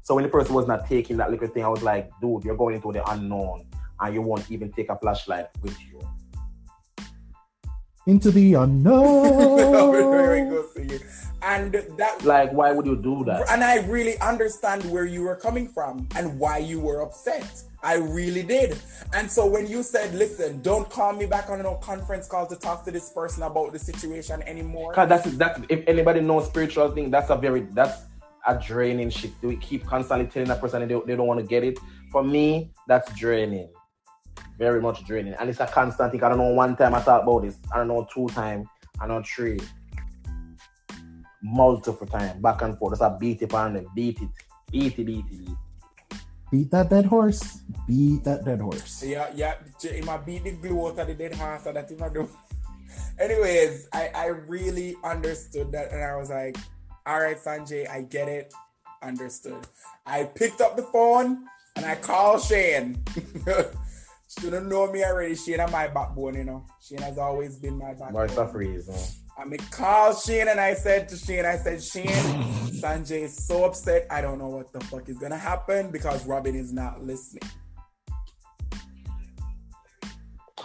[0.02, 2.57] So when the person was not taking that little thing, I was like, dude, you're
[2.57, 3.66] going into the unknown
[4.00, 6.00] and you won't even take a flashlight with you.
[8.07, 10.48] Into the Very unknown.
[10.50, 11.00] good for you.
[11.42, 13.50] And that Like, why would you do that?
[13.50, 17.62] and I really understand where you were coming from and why you were upset.
[17.85, 18.78] I really did.
[19.12, 22.57] And so when you said, listen, don't call me back on no conference call to
[22.57, 24.95] talk to this person about the situation anymore.
[24.95, 28.05] Cause that's that's if anybody knows spiritual thing, that's a very that's
[28.47, 29.32] a draining shit.
[29.43, 31.78] We keep constantly telling that person they, they don't want to get it.
[32.11, 33.68] For me, that's draining.
[34.59, 35.35] Very much draining.
[35.35, 36.22] And it's a constant thing.
[36.22, 37.59] I don't know one time I thought about this.
[37.70, 38.66] I don't know two times.
[38.99, 39.61] I know three.
[41.43, 42.41] Multiple times.
[42.41, 42.93] Back and forth.
[42.93, 43.87] Just a beat it on.
[43.95, 44.28] Beat it.
[44.70, 45.57] Beat it, beat it, beat it.
[46.55, 47.62] Beat that dead horse.
[47.88, 49.02] Beat that dead horse.
[49.02, 49.55] Yeah, yeah.
[49.80, 52.09] J- Him a beat the glue out of the dead horse, so that him a
[52.09, 52.30] do.
[53.18, 56.57] Anyways, I, I really understood that, and I was like,
[57.07, 58.55] all right, Sanjay, I get it.
[59.02, 59.66] Understood.
[60.07, 61.44] I picked up the phone
[61.74, 63.02] and I called Shane.
[64.28, 65.34] she don't know me already.
[65.34, 66.64] Shane and my backbone, you know.
[66.80, 68.82] Shane has always been my Voice of backbone.
[69.37, 69.47] Reason.
[69.47, 72.07] I mean, called Shane and I said to Shane, I said, Shane,
[72.80, 74.07] Sanjay is so upset.
[74.11, 77.49] I don't know what the fuck is gonna happen because Robin is not listening.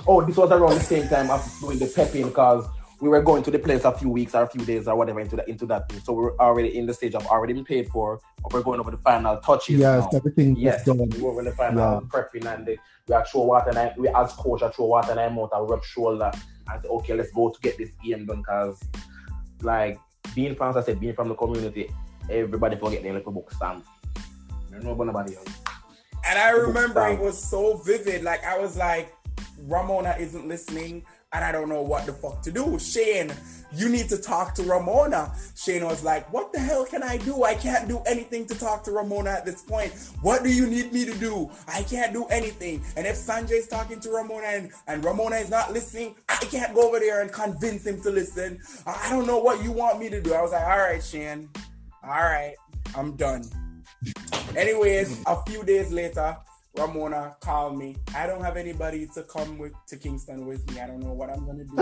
[0.08, 2.66] Oh, this was around the same time of doing the pepping because
[3.02, 5.20] we were going to the place a few weeks or a few days or whatever
[5.22, 6.02] into that into that thing.
[6.02, 8.80] So we are already in the stage of already been paid for, but we're going
[8.80, 9.80] over the final touches.
[9.80, 10.18] Yes, now.
[10.18, 11.10] everything Yes, is done.
[11.10, 12.78] we were in the final prepping and the,
[13.08, 15.50] we are throw water and I, we as coach I throw water and I mouth
[15.54, 16.32] and rub shoulder
[16.72, 18.82] and say, okay, let's go to get this game done because
[19.62, 20.00] like
[20.36, 21.90] being from I said, being from the community,
[22.30, 23.86] everybody forget their little book stamp.
[24.72, 25.48] You know about nobody else.
[26.28, 28.24] And I remember it was so vivid.
[28.24, 29.16] Like I was like,
[29.68, 32.80] Ramona isn't listening, and I don't know what the fuck to do.
[32.80, 33.32] Shane,
[33.72, 35.32] you need to talk to Ramona.
[35.56, 37.44] Shane was like, What the hell can I do?
[37.44, 39.94] I can't do anything to talk to Ramona at this point.
[40.22, 41.52] What do you need me to do?
[41.68, 42.84] I can't do anything.
[42.98, 46.88] And if Sanjay's talking to Ramona and, and Ramona is not listening, I can't go
[46.88, 48.60] over there and convince him to listen.
[48.88, 50.34] I don't know what you want me to do.
[50.34, 51.50] I was like, All right, Shane.
[52.04, 52.56] All right,
[52.96, 53.44] I'm done.
[54.56, 56.36] Anyways, a few days later,
[56.80, 57.98] Ramona call me.
[58.16, 60.80] I don't have anybody to come with to Kingston with me.
[60.80, 61.78] I don't know what I'm gonna do.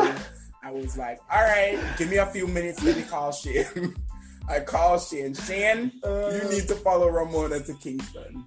[0.63, 2.83] I was like, all right, give me a few minutes.
[2.83, 3.95] Let me call Shane.
[4.49, 5.33] I called Shane.
[5.33, 6.47] Shane, you uh.
[6.49, 8.45] need to follow Ramona to Kingston.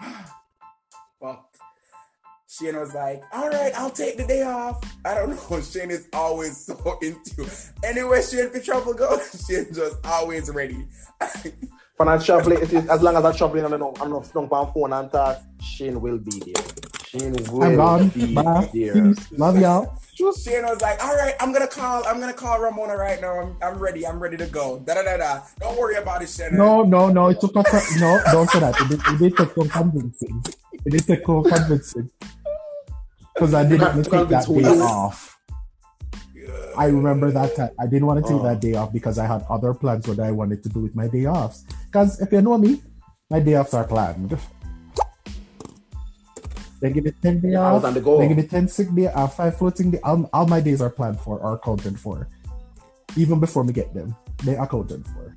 [1.20, 1.44] Fuck.
[2.48, 4.82] Shane was like, all right, I'll take the day off.
[5.04, 5.60] I don't know.
[5.60, 7.48] Shane is always so into
[7.84, 9.20] anywhere Shane for trouble go.
[9.48, 10.86] Shane just always ready.
[11.98, 14.24] When I travel, it is, as long as I traveling and I know I'm not
[14.24, 16.64] stung on phone and talk, Shane will be there.
[17.04, 18.08] Shane will I'm gone.
[18.10, 18.70] be Bye.
[18.72, 19.12] there.
[19.32, 20.00] Love y'all.
[20.14, 23.40] Shane was like, all right, I'm gonna call, I'm gonna call Ramona right now.
[23.40, 24.06] I'm, I'm ready.
[24.06, 24.78] I'm ready to go.
[24.78, 25.40] Da da da da.
[25.58, 26.56] Don't worry about it, Shane.
[26.56, 27.30] No, no, no.
[27.30, 27.62] It took a
[27.98, 28.22] no.
[28.30, 28.80] Don't say that.
[28.80, 30.44] It did, it did take some convincing.
[30.72, 32.10] It did take some convincing
[33.34, 35.37] because I didn't take that Convince day off.
[36.78, 37.70] I remember that time.
[37.78, 38.44] I didn't want to take Oh.
[38.44, 41.08] that day off because I had other plans what I wanted to do with my
[41.08, 41.64] day offs.
[41.90, 42.80] Because if you know me,
[43.30, 44.38] my day offs are planned.
[46.80, 47.88] They give me 10 day I was off.
[47.88, 48.18] on the go.
[48.18, 49.98] They give me 10 sick day, uh, 5 floating day.
[50.04, 52.28] All, all my days are planned for or accounted for.
[53.16, 54.14] Even before we get them,
[54.44, 55.34] they are accounted for.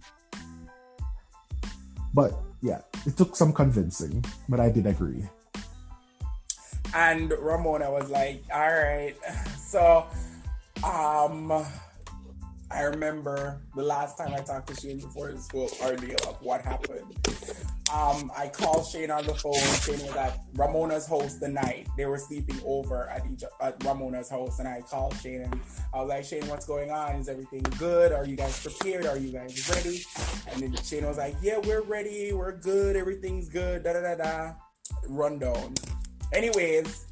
[2.14, 5.26] But yeah, it took some convincing, but I did agree.
[6.94, 9.16] And Ramona was like, all right.
[9.72, 10.06] So,
[10.84, 11.66] um,
[12.72, 16.62] I remember the last time I talked to Shane before this whole ordeal of what
[16.62, 17.16] happened.
[17.94, 19.54] Um, I called Shane on the phone.
[19.54, 21.88] Shane was at Ramona's house the night.
[21.98, 25.60] They were sleeping over at each at Ramona's house, and I called Shane and
[25.94, 27.16] I was like, Shane, what's going on?
[27.18, 28.14] Is everything good?
[28.14, 29.06] Are you guys prepared?
[29.06, 30.04] Are you guys ready?
[30.48, 32.32] And then Shane was like, Yeah, we're ready.
[32.32, 32.96] We're good.
[32.96, 33.84] Everything's good.
[33.84, 34.54] Da da da da.
[35.10, 35.74] Rundown.
[36.32, 37.08] Anyways,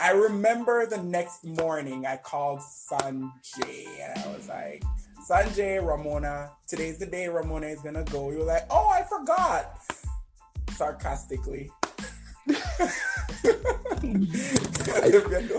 [0.00, 4.82] I remember the next morning I called Sanjay and I was like,
[5.28, 8.30] Sanjay, Ramona, today's the day Ramona is gonna go.
[8.30, 9.78] You were like, oh, I forgot.
[10.70, 11.70] Sarcastically.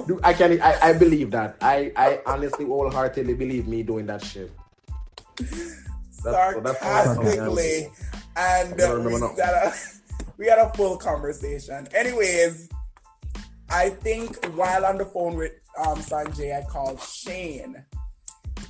[0.08, 1.58] Dude, I can I, I believe that.
[1.62, 4.52] I, I honestly wholeheartedly believe me doing that shit.
[5.38, 7.92] That's- that's- sarcastically,
[8.36, 9.74] and I don't uh, we got a
[10.38, 11.88] we had a full conversation.
[11.94, 12.70] Anyways,
[13.72, 17.84] I think while on the phone with um, Sanjay, I called Shane.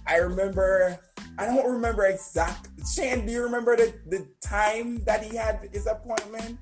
[0.08, 1.00] I remember.
[1.38, 2.68] I don't remember exact.
[2.94, 6.60] Shane, do you remember the, the time that he had his appointment?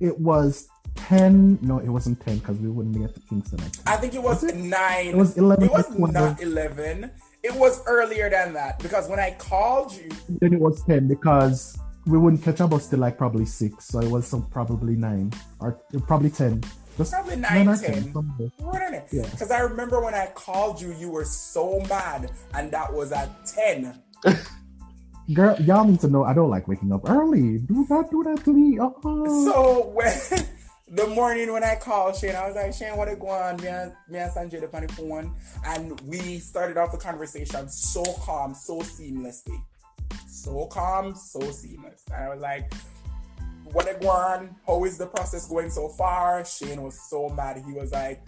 [0.00, 1.58] It was 10.
[1.60, 3.60] No, it wasn't 10 because we wouldn't get to Kingston.
[3.60, 3.88] I think.
[3.88, 4.56] I think it was, Was it?
[4.56, 5.08] nine.
[5.08, 6.12] It was 11 It was or 12.
[6.14, 7.10] not eleven.
[7.42, 11.78] It was earlier than that because when I called you, Then it was 10 because
[12.08, 13.84] we wouldn't catch up till like probably 6.
[13.84, 16.62] So it was some, probably 9 or probably 10.
[16.96, 17.92] Just Probably nine nine, or 10.
[17.92, 18.12] 10.
[18.12, 18.48] somewhere.
[18.58, 19.22] Wouldn't Yeah.
[19.30, 23.30] Because I remember when I called you, you were so mad, and that was at
[23.46, 24.02] 10.
[25.32, 27.58] Girl, y'all need to know I don't like waking up early.
[27.58, 28.80] Do not do that to me.
[28.80, 29.26] Uh-uh.
[29.44, 30.12] So when
[30.90, 33.58] the morning when I called Shane, I was like, Shane, what it go on?
[33.58, 35.36] Me and, me and Sanjay up on the phone.
[35.66, 39.62] And we started off the conversation so calm, so seamlessly.
[40.26, 42.04] So calm, so seamless.
[42.12, 42.72] And I was like,
[43.72, 44.54] what go on?
[44.66, 46.44] How is the process going so far?
[46.44, 47.62] Shane was so mad.
[47.66, 48.26] He was like,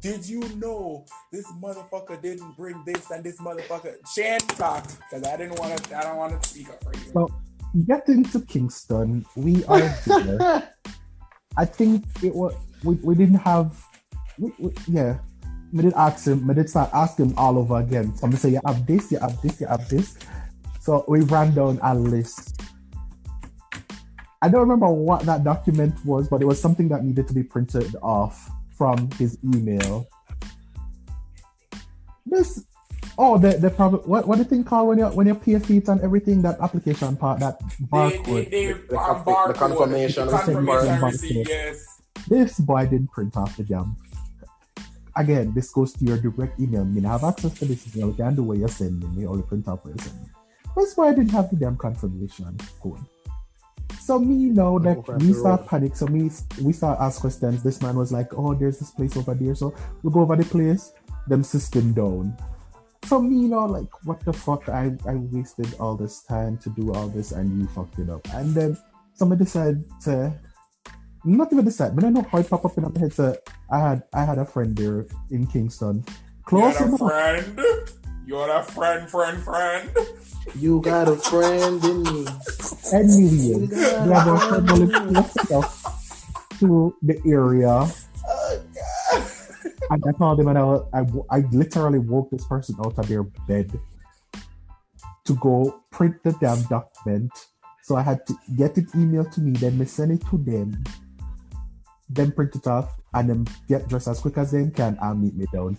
[0.00, 3.94] did you know this motherfucker didn't bring this and this motherfucker?
[4.14, 5.98] Shane talk because I didn't want to.
[5.98, 7.12] I don't want to speak up for you.
[7.12, 7.28] So,
[7.86, 10.72] getting to Kingston, we are there.
[11.56, 12.54] I think it was
[12.84, 13.82] we, we didn't have
[14.38, 15.18] we, we, yeah.
[15.72, 18.14] We did ask him, we did start asking him all over again.
[18.14, 20.16] So I'm gonna say you have this, you have this, you have this.
[20.86, 22.62] So we ran down a list.
[24.40, 27.42] I don't remember what that document was, but it was something that needed to be
[27.42, 30.06] printed off from his email.
[32.24, 32.64] This
[33.18, 35.88] oh the the problem what what you think, called when you when you pay fees
[35.88, 38.50] and everything that application part that They, they, barcode.
[38.52, 40.54] they, The um, confi- the barcode, confirmation the receipt.
[40.54, 41.12] confirmation Barcode.
[41.12, 42.02] receipt, yes.
[42.28, 43.96] This boy didn't print off the jam.
[45.16, 46.84] Again, this goes to your direct email.
[46.84, 48.10] Me not have access to this email.
[48.10, 49.06] You can do what you send me.
[49.22, 50.28] Me only print off what you send me.
[50.76, 53.00] That's why I didn't have the damn confirmation code.
[54.00, 55.96] So me you know that Okay, we start panic.
[55.96, 56.30] So me
[56.62, 57.62] we start ask questions.
[57.62, 60.44] This man was like, "Oh, there's this place over there." So we go over the
[60.44, 60.92] place.
[61.26, 62.36] Them system down.
[63.04, 64.68] So me, you know, like what the fuck?
[64.68, 68.22] I I wasted all this time to do all this, and you fucked it up.
[68.34, 68.76] And then
[69.14, 70.32] somebody decided to
[71.24, 73.12] not even decide, but I know how it pop up in my head.
[73.12, 73.36] So
[73.70, 76.04] I had I had a friend there in Kingston,
[76.44, 77.60] close You're a friend.
[78.26, 79.90] You're a friend, friend, friend.
[80.54, 82.26] You got a friend in me.
[82.92, 85.82] Anyway, they have a friend who lives close
[86.60, 87.68] to the area.
[87.68, 89.30] Oh, God.
[89.90, 93.22] And I called him and I, I, I literally woke this person out of their
[93.22, 93.78] bed
[95.24, 97.32] to go print the damn document.
[97.82, 100.82] So I had to get it emailed to me, then me send it to them,
[102.08, 105.36] then print it off, and then get dressed as quick as they can and meet
[105.36, 105.78] me down.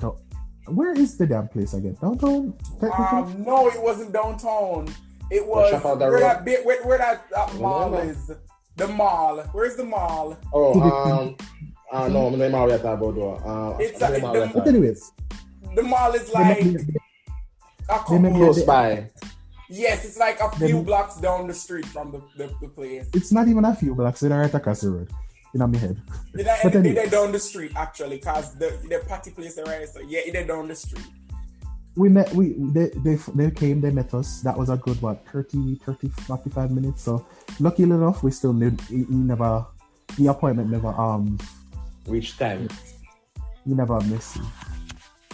[0.00, 0.18] So,
[0.66, 1.96] where is the damn place again?
[2.00, 2.54] Downtown?
[2.80, 3.04] Technically?
[3.06, 4.92] Um, no, it wasn't downtown.
[5.30, 6.20] It was Trafalgar where Road?
[6.22, 8.10] that bit, where, where that, that mall Remember?
[8.10, 8.30] is.
[8.76, 9.38] The mall.
[9.52, 10.36] Where's the mall?
[10.52, 11.36] Oh, um,
[11.92, 13.46] uh, no, I'm not about that, about.
[13.46, 15.12] Uh, It's a- the- about but anyways,
[15.76, 16.78] The mall is like a
[17.88, 18.18] couple.
[18.18, 19.10] met Close by.
[19.70, 23.08] Yes, it's like a few blocks down the street from the, the, the place.
[23.14, 25.08] it's not even a few blocks, it's right across the road.
[25.54, 25.96] In my head.
[26.34, 27.04] Did I, But did anyway.
[27.04, 28.18] they down the street actually?
[28.18, 29.88] Cause the the party place right.
[29.88, 31.06] So yeah, they down the street.
[31.96, 35.24] we met we they, they they came they met us that was a good what
[35.30, 37.24] 30 30 45 minutes so
[37.60, 39.64] lucky enough we still lived he, he never
[40.18, 41.38] the appointment never um
[42.06, 42.66] Which time?
[43.64, 44.42] he never missed it.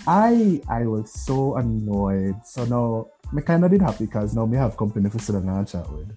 [0.06, 4.58] i i was so annoyed so now me kind of did happy because now me
[4.58, 6.12] have company for sit down and chat with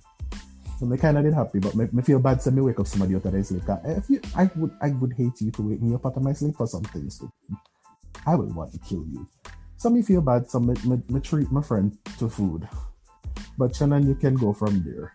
[0.84, 3.16] so me kind of did happy but me feel bad so me wake up somebody
[3.16, 5.82] out of their sleep 'Cause if you i would i would hate you to wake
[5.82, 7.34] me up out of my sleep for something stupid
[8.26, 9.28] i would want to kill you
[9.84, 12.70] so me feel bad, so me, me, me treat my friend to food.
[13.58, 15.12] But Shannon, you can go from there.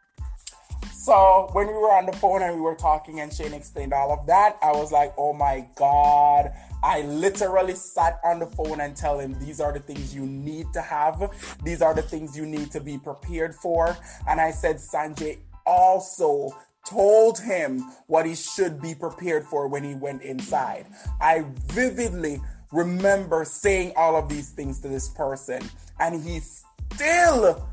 [0.92, 4.12] So when we were on the phone and we were talking and Shane explained all
[4.12, 6.52] of that, I was like, oh my God.
[6.84, 10.70] I literally sat on the phone and tell him these are the things you need
[10.74, 11.30] to have.
[11.64, 13.96] These are the things you need to be prepared for.
[14.28, 15.38] And I said, Sanjay
[15.68, 16.50] also
[16.88, 20.86] told him what he should be prepared for when he went inside.
[21.20, 22.40] I vividly
[22.72, 25.62] remember saying all of these things to this person,
[26.00, 27.68] and he still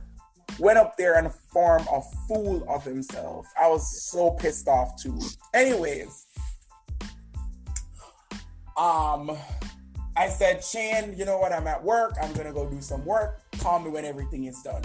[0.59, 3.47] went up there and formed a fool of himself.
[3.59, 5.19] I was so pissed off too.
[5.53, 6.27] Anyways,
[8.77, 9.31] um,
[10.17, 11.53] I said, Shane, you know what?
[11.53, 12.15] I'm at work.
[12.21, 13.41] I'm gonna go do some work.
[13.59, 14.83] Call me when everything is done,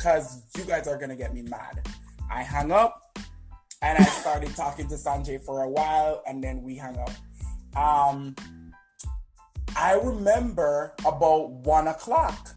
[0.00, 1.86] cause you guys are gonna get me mad.
[2.30, 3.02] I hung up.
[3.82, 7.10] and I started talking to Sanjay for a while, and then we hung up.
[7.76, 8.34] Um,
[9.76, 12.54] I remember about one o'clock.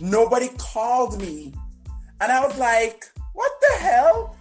[0.00, 1.52] Nobody called me,
[2.20, 4.36] and I was like, "What the hell?"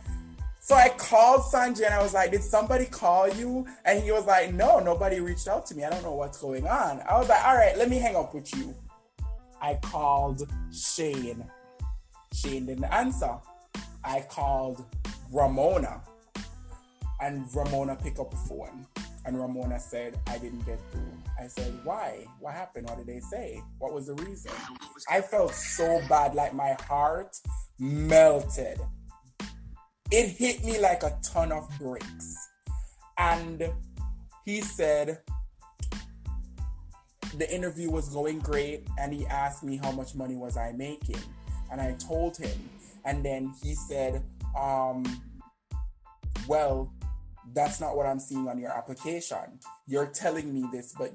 [0.61, 4.25] So I called Sanjay and I was like, "Did somebody call you?" And he was
[4.25, 5.83] like, "No, nobody reached out to me.
[5.83, 8.33] I don't know what's going on." I was like, "All right, let me hang up
[8.33, 8.75] with you."
[9.61, 11.43] I called Shane.
[12.33, 13.35] Shane didn't answer.
[14.05, 14.85] I called
[15.31, 16.01] Ramona,
[17.21, 18.85] and Ramona picked up the phone.
[19.25, 21.11] And Ramona said, I didn't get through.
[21.41, 22.27] I said, Why?
[22.39, 22.87] What happened?
[22.87, 23.59] What did they say?
[23.79, 24.51] What was the reason?
[25.09, 27.35] I felt so bad, like my heart
[27.79, 28.79] melted.
[30.11, 32.37] It hit me like a ton of bricks.
[33.17, 33.71] And
[34.45, 35.19] he said,
[37.37, 41.19] the interview was going great and he asked me how much money was I making
[41.71, 42.69] and I told him
[43.05, 44.23] and then he said
[44.59, 45.03] um
[46.47, 46.91] well
[47.53, 49.59] that's not what I'm seeing on your application.
[49.87, 51.13] You're telling me this but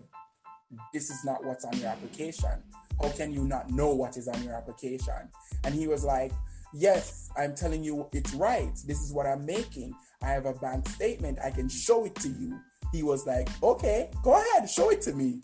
[0.93, 2.62] this is not what's on your application.
[3.03, 5.28] How can you not know what is on your application?
[5.64, 6.32] And he was like
[6.72, 8.72] yes I'm telling you it's right.
[8.86, 9.95] This is what I'm making.
[10.22, 11.38] I have a bank statement.
[11.45, 12.59] I can show it to you.
[12.93, 15.41] He was like okay go ahead show it to me.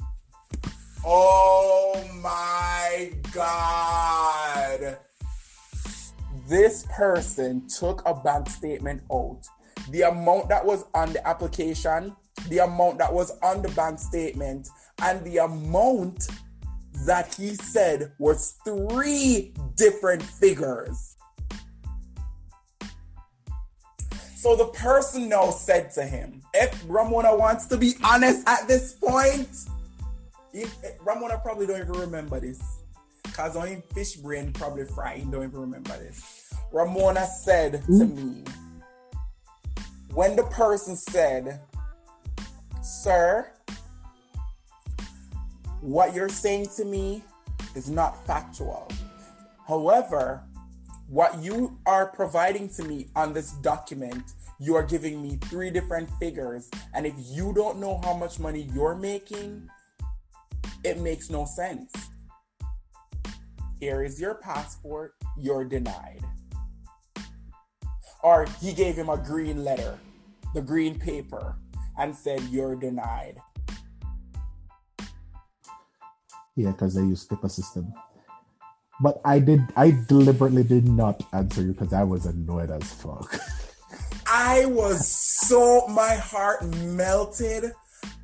[1.05, 4.99] Oh my God.
[6.49, 9.43] This person took a bank statement out.
[9.91, 12.15] The amount that was on the application,
[12.49, 14.69] the amount that was on the bank statement,
[15.03, 16.29] and the amount
[17.05, 21.17] that he said was three different figures.
[24.37, 28.93] So the person now said to him, if Ramona wants to be honest at this
[28.93, 29.49] point,
[30.53, 32.61] if, eh, Ramona probably don't even remember this.
[33.33, 36.36] Cause only fish brain probably frying don't even remember this.
[36.73, 38.15] Ramona said to hmm?
[38.15, 38.45] me,
[40.15, 41.61] when the person said,
[42.83, 43.51] Sir,
[45.81, 47.23] what you're saying to me
[47.75, 48.89] is not factual.
[49.69, 50.43] However,
[51.09, 56.09] what you are providing to me on this document, you are giving me three different
[56.19, 56.71] figures.
[56.95, 59.69] And if you don't know how much money you're making,
[60.85, 61.93] it makes no sense.
[63.79, 66.23] Here is your passport, you're denied.
[68.23, 69.99] Or he gave him a green letter,
[70.55, 71.57] the green paper,
[71.99, 73.41] and said, You're denied.
[76.57, 77.93] Yeah, because they use paper system.
[79.01, 83.39] But I did, I deliberately did not answer you because I was annoyed as fuck.
[84.27, 87.73] I was so, my heart melted.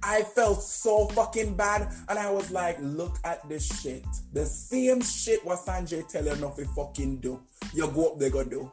[0.03, 1.93] I felt so fucking bad.
[2.09, 4.05] And I was like, look at this shit.
[4.33, 7.41] The same shit what Sanjay telling you not to fucking do.
[7.75, 8.71] You go up there go do.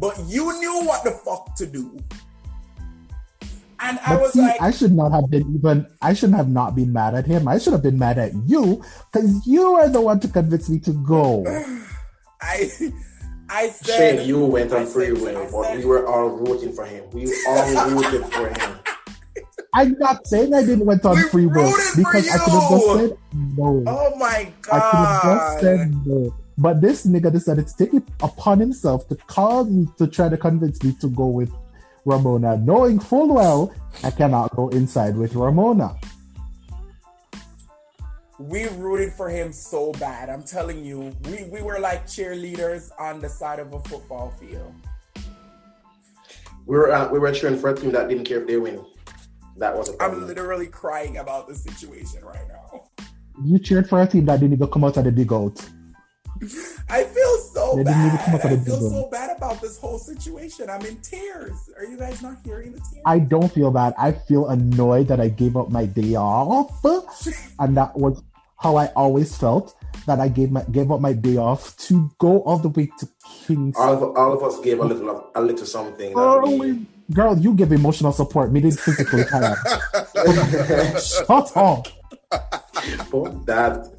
[0.00, 2.02] But you knew what the fuck to do.
[3.80, 5.86] And I But was see, like, I should not have been even.
[6.02, 7.46] I shouldn't have not been mad at him.
[7.46, 8.82] I should have been mad at you
[9.12, 11.44] because you are the one to convince me to go.
[12.42, 12.70] I,
[13.48, 16.84] I said, Shane, you went on free will, I but we were all rooting for
[16.84, 17.04] him.
[17.12, 18.78] We all rooted for him.
[19.74, 22.70] I'm not saying I didn't went on We free will for because I could have
[22.70, 23.18] just said
[23.56, 23.84] no.
[23.86, 24.74] oh my god!
[24.74, 26.34] I could have just said no.
[26.58, 30.36] But this nigga decided to take it upon himself to call me to try to
[30.36, 31.52] convince me to go with
[32.04, 33.72] Ramona, knowing full well
[34.02, 35.96] I cannot go inside with Ramona.
[38.40, 40.30] we rooted for him so bad.
[40.30, 44.74] I'm telling you, we, we were like cheerleaders on the side of a football field.
[46.66, 48.84] We were uh, we were cheering for a team that didn't care if they win.
[49.58, 52.84] That was a I'm literally crying about the situation right now.
[53.44, 55.60] You cheered for a team that didn't even come out of the big out.
[56.88, 58.34] I feel so They didn't come bad.
[58.40, 60.70] up I with a feel so bad about this whole situation.
[60.70, 61.70] I'm in tears.
[61.76, 63.02] Are you guys not hearing the tears?
[63.06, 63.94] I don't feel bad.
[63.98, 66.72] I feel annoyed that I gave up my day off,
[67.58, 68.22] and that was
[68.56, 69.74] how I always felt.
[70.06, 73.08] That I gave my gave up my day off to go all the way to
[73.46, 73.76] Kings.
[73.78, 76.10] all of all of us gave a little of- a little something.
[76.14, 78.50] that Oh, we- girl, you give emotional support.
[78.50, 79.58] Me did physically tired.
[81.00, 81.86] Shut up.
[83.10, 83.92] Fuck that.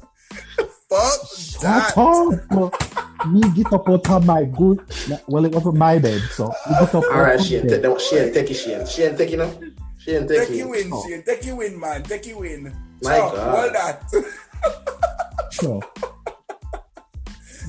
[0.92, 3.26] Fuck Shut that.
[3.28, 4.80] Me get up out of my good.
[5.28, 7.82] Well, it wasn't my bed, so me get up All right, out of Shane, bed.
[7.82, 8.86] take, Shane, take it, Shane.
[8.86, 9.50] Shane, take it now.
[9.98, 10.86] Shane, take Take you it.
[10.86, 11.06] in, Oh.
[11.08, 11.22] Shane.
[11.22, 12.02] Take you in, man.
[12.02, 12.64] Take you in.
[13.02, 13.52] My Chuck, God.
[13.54, 15.52] Well that.
[15.52, 15.80] Sure.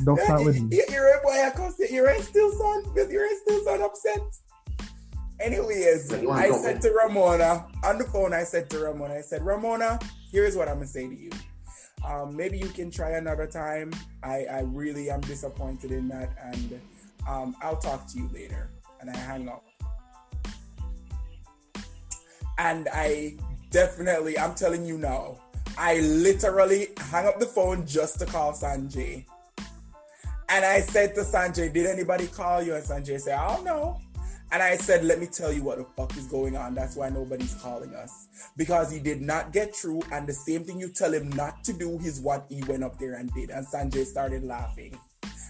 [0.03, 0.75] Don't start with me.
[0.77, 4.19] You- You're a boy, I can say you're still son, because you're still son upset.
[5.39, 8.33] Anyways, But I said to Ramona on the phone.
[8.33, 9.99] I said to Ramona, I said, Ramona,
[10.31, 11.29] here's what I'm gonna say to you.
[12.05, 13.91] Um, maybe you can try another time.
[14.23, 16.79] I, I really am disappointed in that, and
[17.27, 18.69] um, I'll talk to you later.
[18.99, 19.65] and I hang up.
[22.57, 23.35] And I
[23.69, 25.39] definitely, I'm telling you now,
[25.77, 29.25] I literally hung up the phone just to call Sanjay.
[30.49, 32.75] And I said to Sanjay, Did anybody call you?
[32.75, 33.99] And Sanjay said, I don't know.
[34.53, 36.75] And I said, Let me tell you what the fuck is going on.
[36.75, 38.27] That's why nobody's calling us.
[38.55, 40.03] Because he did not get through.
[40.11, 42.99] And the same thing you tell him not to do is what he went up
[42.99, 43.49] there and did.
[43.49, 44.95] And Sanjay started laughing.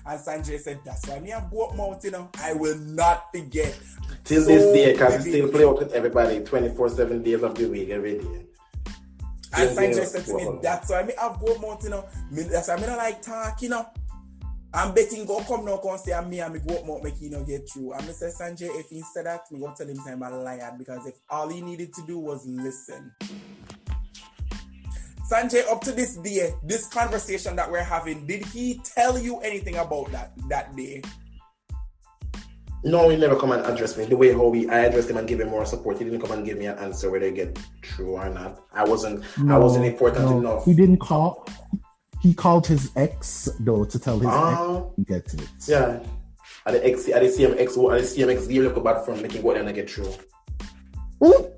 [0.06, 2.30] And Sanjay said, That's why me have boat mouth, you know.
[2.42, 3.78] I will not forget.
[4.24, 5.34] Till So this day, because vivid.
[5.34, 8.46] still play out with everybody 24 7 days of the week, every day.
[9.56, 12.06] And Sanjay said to me, that's why me have go mouth, you know.
[12.32, 13.86] Me, that's why me don't like talk, you know.
[14.76, 17.22] I'm betting go come now, come say I'm me and me go up mouth make
[17.22, 17.94] you know get through.
[17.94, 20.74] And me say Sanjay, if he said that, me go tell him I'm a liar
[20.78, 23.12] because if all he needed to do was listen.
[25.32, 29.76] Sanjay, up to this day, this conversation that we're having, did he tell you anything
[29.76, 31.04] about that that day?
[32.84, 34.06] No, he never come and address me.
[34.06, 36.32] The way how we I addressed him and give him more support, he didn't come
[36.32, 38.64] and give me an answer whether it get true or not.
[38.74, 40.66] I wasn't I wasn't important no, enough.
[40.66, 41.48] He didn't call.
[42.24, 45.50] He called his ex though to tell his Ah, ex get it.
[45.68, 46.00] yeah.
[46.66, 47.60] At the X at the CMX
[47.94, 50.14] at the CMX gear look bad from making go there and get through.
[51.24, 51.52] Ooh.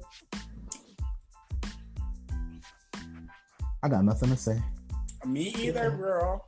[3.84, 4.60] I got nothing to say.
[5.24, 6.48] Me either, girl.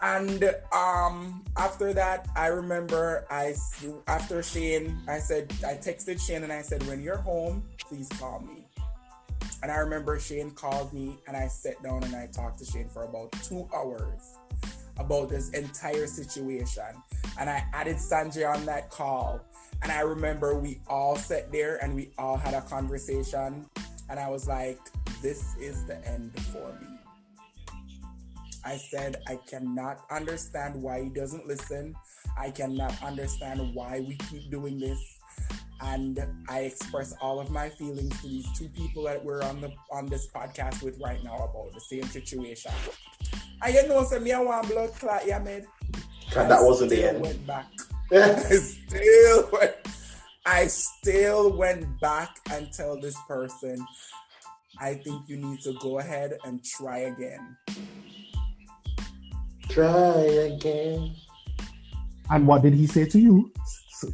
[0.00, 6.44] And um, after that, I remember I s- after Shane, I said I texted Shane
[6.44, 8.67] and I said, "When you're home, please call me."
[9.62, 12.88] And I remember Shane called me and I sat down and I talked to Shane
[12.88, 14.38] for about two hours
[14.98, 16.84] about this entire situation.
[17.38, 19.40] And I added Sanjay on that call.
[19.82, 23.66] And I remember we all sat there and we all had a conversation.
[24.10, 24.80] And I was like,
[25.22, 26.86] this is the end for me.
[28.64, 31.94] I said, I cannot understand why he doesn't listen.
[32.36, 35.17] I cannot understand why we keep doing this.
[35.80, 36.18] And
[36.48, 40.06] I express all of my feelings to these two people that we're on the on
[40.06, 42.72] this podcast with right now about the same situation.
[43.62, 45.66] I you know say me I want blood clot, yeah, man.
[46.30, 47.20] 'Cause that wasn't the end.
[47.20, 47.66] Went back.
[48.12, 49.74] I still went,
[50.44, 53.86] I still went back and tell this person,
[54.80, 57.56] I think you need to go ahead and try again.
[59.68, 59.90] Try
[60.52, 61.14] again.
[62.30, 63.52] And what did he say to you?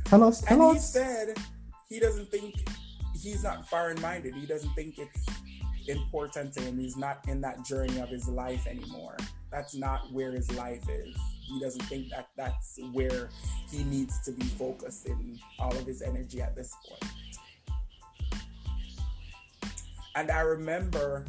[0.05, 0.41] Tell us.
[0.45, 1.37] And Tell he said
[1.89, 2.55] he doesn't think
[3.15, 4.35] he's not foreign minded.
[4.35, 5.27] He doesn't think it's
[5.89, 6.79] important to him.
[6.79, 9.17] He's not in that journey of his life anymore.
[9.51, 11.17] That's not where his life is.
[11.43, 13.29] He doesn't think that that's where
[13.71, 17.13] he needs to be focusing all of his energy at this point.
[20.17, 21.25] And I remember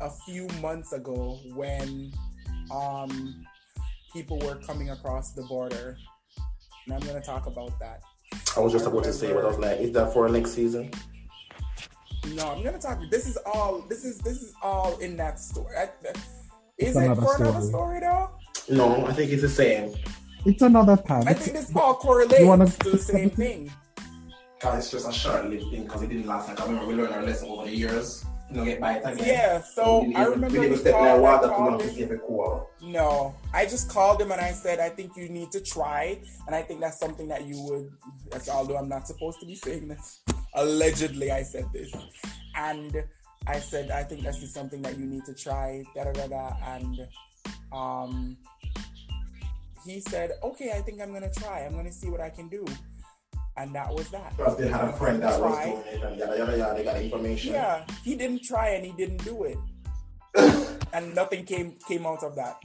[0.00, 2.12] a few months ago when
[2.70, 3.46] um,
[4.12, 5.98] people were coming across the border,
[6.92, 8.02] and I'm going to talk about that.
[8.56, 10.90] I was just about to say, but I was like, is that for next season?
[12.34, 12.98] No, I'm gonna talk.
[13.10, 13.80] This is all.
[13.88, 15.74] This is this is all in that story.
[15.76, 15.90] I, is
[16.76, 17.98] It's it another for another story.
[17.98, 18.30] story though?
[18.68, 19.94] No, I think it's the same.
[20.44, 21.26] It's another time.
[21.26, 23.72] I It's- think this all correlates You wanna- to the same thing.
[24.60, 25.86] Cause it's just a short-lived thing.
[25.86, 26.48] Cause it didn't last.
[26.48, 28.24] Like I remember we learned our lesson over the years.
[28.52, 29.26] Get by it again.
[29.26, 29.62] Yeah.
[29.62, 32.12] So we I remember we didn't step in water too called long to him.
[32.12, 32.70] it cool.
[32.82, 36.54] No, I just called him and I said, I think you need to try, and
[36.54, 37.92] I think that's something that you would.
[38.30, 40.20] That's although I'm not supposed to be saying this.
[40.54, 41.92] Allegedly, I said this,
[42.56, 43.04] and
[43.46, 45.84] I said I think this is something that you need to try.
[45.94, 47.08] Da da da da, and
[47.72, 48.36] um,
[49.86, 51.60] he said, okay, I think I'm gonna try.
[51.60, 52.64] I'm gonna see what I can do,
[53.56, 54.36] and that was that.
[54.36, 56.74] Because they had a friend that was doing it and yada yada yada.
[56.76, 57.52] They got information.
[57.52, 59.58] Yeah, he didn't try and he didn't do it.
[60.92, 62.56] and nothing came came out of that.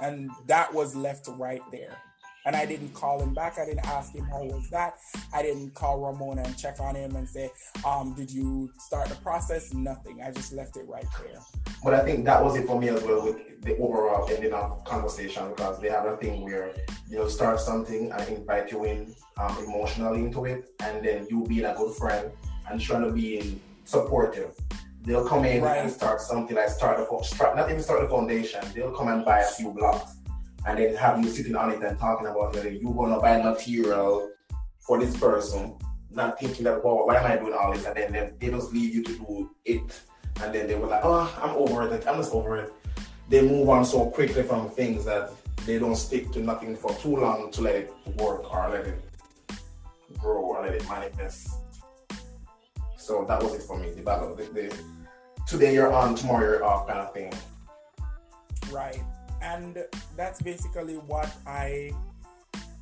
[0.00, 1.96] And that was left right there.
[2.44, 3.58] And I didn't call him back.
[3.58, 4.98] I didn't ask him how was that.
[5.32, 7.50] I didn't call Ramona and check on him and say,
[7.86, 9.72] um, did you start the process?
[9.72, 10.22] Nothing.
[10.22, 11.40] I just left it right there.
[11.84, 14.84] But I think that was it for me as well with the overall ending of
[14.84, 16.72] conversation because they have a thing where
[17.08, 21.64] you'll start something and invite you in um, emotionally into it, and then you being
[21.64, 22.30] a good friend
[22.68, 24.54] and trying to be supportive.
[25.04, 25.78] They'll come in Right.
[25.78, 28.60] and start something like start the start not even start the foundation.
[28.74, 30.12] They'll come and buy a few blocks
[30.66, 34.30] and then have you sitting on it and talking about whether you're gonna buy material
[34.78, 35.76] for this person,
[36.10, 37.84] not thinking that wow, why am I doing all this?
[37.84, 40.00] And then they, they just leave you to do it
[40.40, 42.06] and then they were like, oh, I'm over it.
[42.06, 42.72] I'm just over it.
[43.28, 45.30] They move on so quickly from things that
[45.66, 49.00] they don't stick to nothing for too long to let it work or let it
[50.18, 51.50] grow or let it manifest.
[52.96, 53.90] So that was it for me.
[53.90, 54.76] The battle, the, the
[55.46, 57.32] today you're on, tomorrow you're off kind of thing.
[58.70, 59.02] Right.
[59.42, 59.84] And
[60.16, 61.90] that's basically what I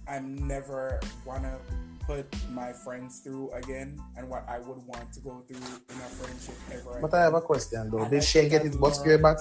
[0.07, 1.59] I'm never wanna
[2.07, 6.09] put my friends through again and what I would want to go through in a
[6.19, 6.99] friendship ever.
[7.01, 8.03] But I have a question though.
[8.03, 9.39] And Did she get his butt squared back?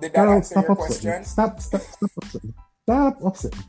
[0.00, 1.10] Did that Carol, answer stop your upsetting.
[1.10, 1.24] question?
[1.24, 2.54] Stop, stop, stop upsetting.
[2.82, 3.64] Stop upsetting.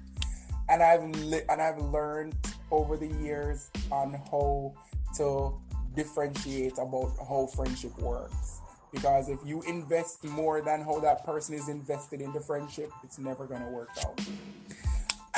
[0.70, 2.36] and I've li- and I've learned
[2.72, 4.74] over the years on how
[5.18, 5.54] to
[5.96, 8.60] differentiate about how friendship works.
[8.92, 13.18] Because if you invest more than how that person is invested in the friendship, it's
[13.20, 14.22] never gonna work out.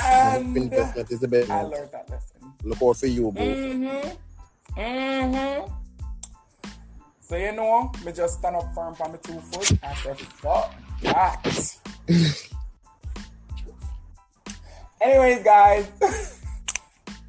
[0.00, 1.50] And Investment is the best.
[1.50, 2.52] I learned that lesson.
[2.62, 3.42] Look out for you, bro.
[3.42, 4.80] Mm-hmm.
[4.80, 5.74] Mm-hmm.
[7.20, 10.74] So you know, me just stand up firm on my two foot and say, fuck
[11.02, 11.76] that.
[15.00, 15.88] Anyways, guys,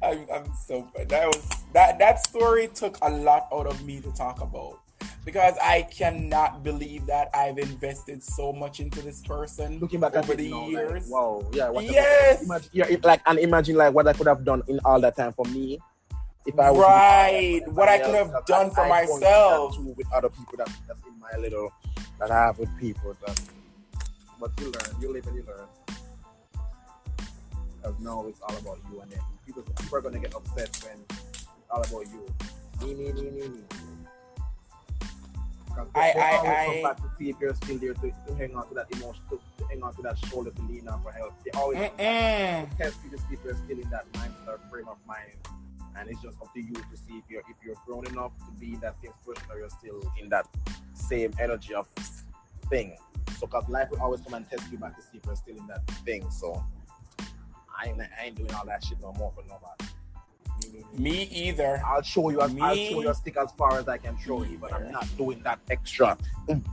[0.02, 1.08] I'm, I'm so bad.
[1.10, 4.80] that was that that story took a lot out of me to talk about
[5.24, 10.32] because I cannot believe that I've invested so much into this person Looking back over
[10.32, 11.08] at the it now, like, years.
[11.08, 11.70] wow, yeah.
[11.80, 12.42] Yes.
[12.42, 15.16] Imagine, yeah, it, like and imagine like what I could have done in all that
[15.16, 15.78] time for me.
[16.46, 19.76] If I was Right, what I could have done for I- I don't do myself.
[19.96, 21.70] with other people that, that's in my little
[22.18, 23.14] that I have with people.
[23.26, 23.40] That,
[24.40, 25.66] but you learn, you live and you learn.
[27.76, 31.04] Because now it's all about you and then people, people are gonna get upset when
[31.70, 32.26] all about you.
[32.82, 33.60] Me, me, me, me, me.
[35.94, 38.68] I- I- I- come back to see if you're still there to, to hang on
[38.68, 41.32] to that emotion, to, to hang on to that shoulder to lean on for help.
[41.44, 41.78] They always
[42.78, 45.36] test you to see if you're still in that mindset or frame of mind.
[45.96, 48.52] And it's just up to you to see if you're if you're grown enough to
[48.60, 50.46] be in that same person or you're still in that
[50.94, 51.88] same energy of
[52.68, 52.96] thing.
[53.38, 55.56] So cause life will always come and test you back to see if you're still
[55.56, 56.30] in that thing.
[56.30, 56.62] So
[57.76, 59.89] I ain't, I ain't doing all that shit no more for nobody.
[60.96, 61.80] Me, either.
[61.86, 64.58] I'll show you I'll show you a stick as far as I can show you,
[64.58, 66.16] but I'm not doing that extra.
[66.48, 66.64] Mm.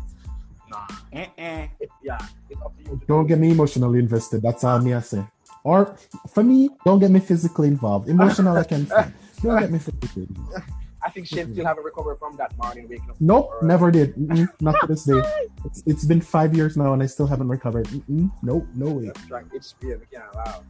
[0.70, 0.88] Nah.
[1.14, 1.70] Mm-mm.
[1.80, 2.18] It- yeah,
[2.50, 4.42] it's up to you to Don't get me emotionally invested.
[4.42, 5.24] That's all me I say.
[5.64, 5.98] Or
[6.34, 8.10] for me, don't get me physically involved.
[8.10, 9.08] Emotional, I can say.
[9.44, 10.64] Don't get me physically involved.
[11.04, 13.18] I think Shane still haven't recovered from that morning waking up.
[13.20, 14.16] Nope, Or- never did.
[14.16, 15.22] Mm-mm, not to this day.
[15.66, 17.88] It's, it's been five years now, and I still haven't recovered.
[17.88, 19.06] Mm-mm, nope, no way.
[19.08, 19.46] That's right.
[19.54, 20.00] It's weird.
[20.00, 20.64] We can't allow.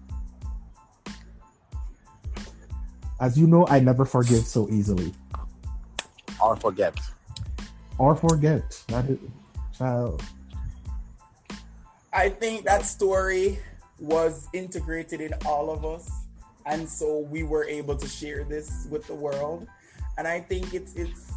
[3.19, 5.13] As you know, I never forgive so easily
[6.39, 6.97] Or forget.
[7.97, 8.79] or forget.
[8.89, 9.17] That is,
[9.77, 10.23] child.
[12.13, 13.59] I think that story
[13.99, 16.09] was integrated in all of us,
[16.65, 19.67] and so we were able to share this with the world.
[20.17, 21.31] And I think it's it's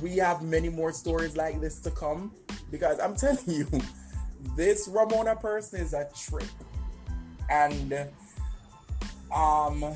[0.00, 2.32] we have many more stories like this to come
[2.70, 3.66] because I'm telling you,
[4.56, 6.48] this Ramona person is a trip.
[7.50, 8.08] And
[9.34, 9.94] um,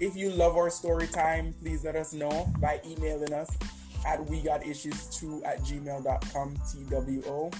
[0.00, 3.50] if you love our story time, please let us know by emailing us
[4.06, 7.50] at we got issues 2 at gmail.com two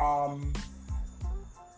[0.00, 0.52] um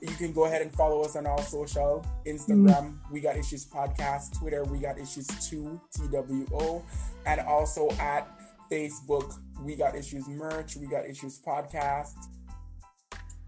[0.01, 4.36] you can go ahead and follow us on all social instagram we got issues podcast
[4.38, 6.82] twitter we got issues 2 two
[7.26, 8.28] and also at
[8.70, 12.28] facebook we got issues merch we got issues podcast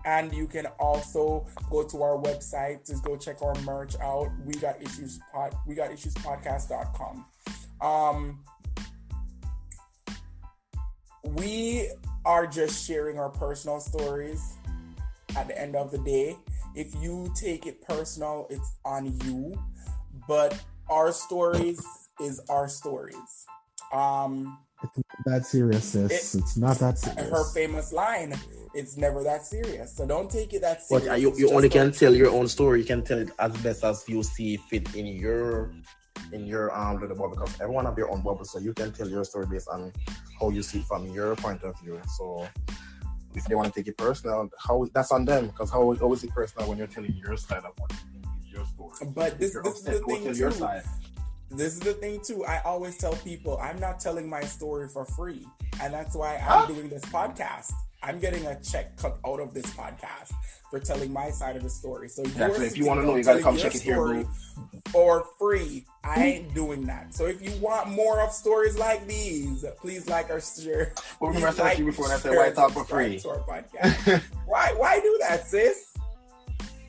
[0.07, 4.55] and you can also go to our website to go check our merch out we
[4.55, 7.27] got issues pod we got issues podcast.com
[7.83, 8.39] um
[11.25, 11.91] we
[12.25, 14.55] are just sharing our personal stories
[15.37, 16.37] at the end of the day.
[16.75, 19.55] If you take it personal, it's on you.
[20.29, 21.85] But our stories
[22.21, 23.47] is our stories.
[23.93, 26.35] Um, It's not that serious, sis.
[26.35, 27.31] it's not that serious.
[27.31, 28.35] her famous line,
[28.77, 29.95] it's never that serious.
[29.97, 31.09] So don't take it that But serious.
[31.11, 32.81] uh, you, you only can tell your own story.
[32.81, 35.73] You can tell it as best as you see fit in your
[36.33, 39.09] in your um little bubble because everyone have their own bubble, so you can tell
[39.09, 39.93] your story based on
[40.41, 42.01] how you see it from your point of view.
[42.17, 42.47] So
[43.35, 46.25] if they want to take it personal, how that's on them because how, how is
[46.25, 49.13] it personal when you're telling your side of what you think is your story?
[49.15, 50.39] But this, If you're is the thing too.
[50.39, 50.83] your side.
[51.51, 52.45] This is the thing too.
[52.45, 55.47] I always tell people I'm not telling my story for free,
[55.81, 57.73] and that's why I'm doing this podcast.
[58.03, 60.33] I'm getting a check cut out of this podcast
[60.71, 62.09] for telling my side of the story.
[62.09, 64.33] So Yeah, if you wanna know, you gotta come check it here, story bro.
[64.91, 67.15] For free, I ain't doing that.
[67.15, 70.93] So if you want more of stories like these, please like or share.
[71.21, 72.85] But remember I please said like, you before and I said share, why talk for
[72.85, 73.19] free?
[73.21, 74.23] To our podcast.
[74.47, 74.73] why?
[74.77, 75.95] Why do that, sis?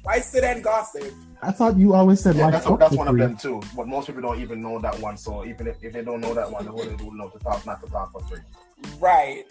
[0.04, 1.14] Why sit and gossip?
[1.42, 3.62] I thought you always said Yeah, why that's, fuck that's for one of them too.
[3.76, 5.18] But most people don't even know that one.
[5.18, 7.84] So even if, if they don't know that one, they would love to talk, not
[7.84, 8.40] to talk for free.
[9.00, 9.44] Right.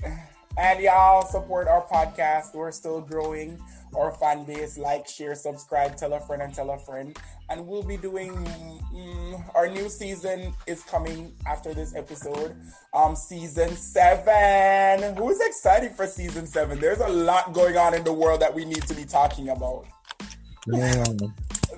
[0.59, 2.55] And y'all support our podcast.
[2.55, 3.61] We're still growing
[3.95, 4.79] our fan base.
[4.79, 7.17] Like, share, subscribe, tell a friend, and tell a friend.
[7.51, 12.57] And we'll be doing mm, our new season is coming after this episode.
[12.95, 15.15] Um, season seven.
[15.17, 16.81] Who's excited for season seven?
[16.81, 19.87] There's a lot going on in the world that we need to be talking about.
[20.67, 21.05] Yeah.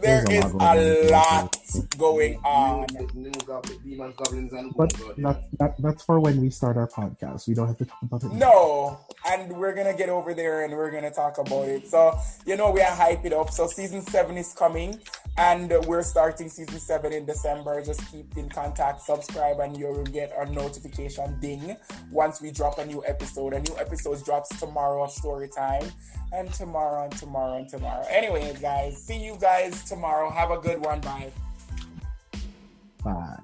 [0.01, 1.11] There There's a lot going on.
[1.11, 1.57] lot
[1.99, 2.86] going on.
[3.14, 7.49] New goblin, demons, goblins, and But that, that, that's for when we start our podcast.
[7.49, 8.32] We don't have to talk about it.
[8.32, 11.88] No, and we're gonna get over there and we're gonna talk about it.
[11.88, 13.51] So you know we are hype it up.
[13.51, 15.01] So season seven is coming,
[15.36, 17.82] and we're starting season seven in December.
[17.82, 21.76] Just keep in contact, subscribe, and you will get a notification ding
[22.12, 23.53] once we drop a new episode.
[23.53, 25.90] A new episode drops tomorrow of story time,
[26.32, 28.05] and tomorrow and tomorrow and tomorrow.
[28.09, 30.30] Anyways, guys, see you guys tomorrow.
[30.30, 31.01] Have a good one.
[31.01, 31.32] Bye.
[33.03, 33.39] Bye.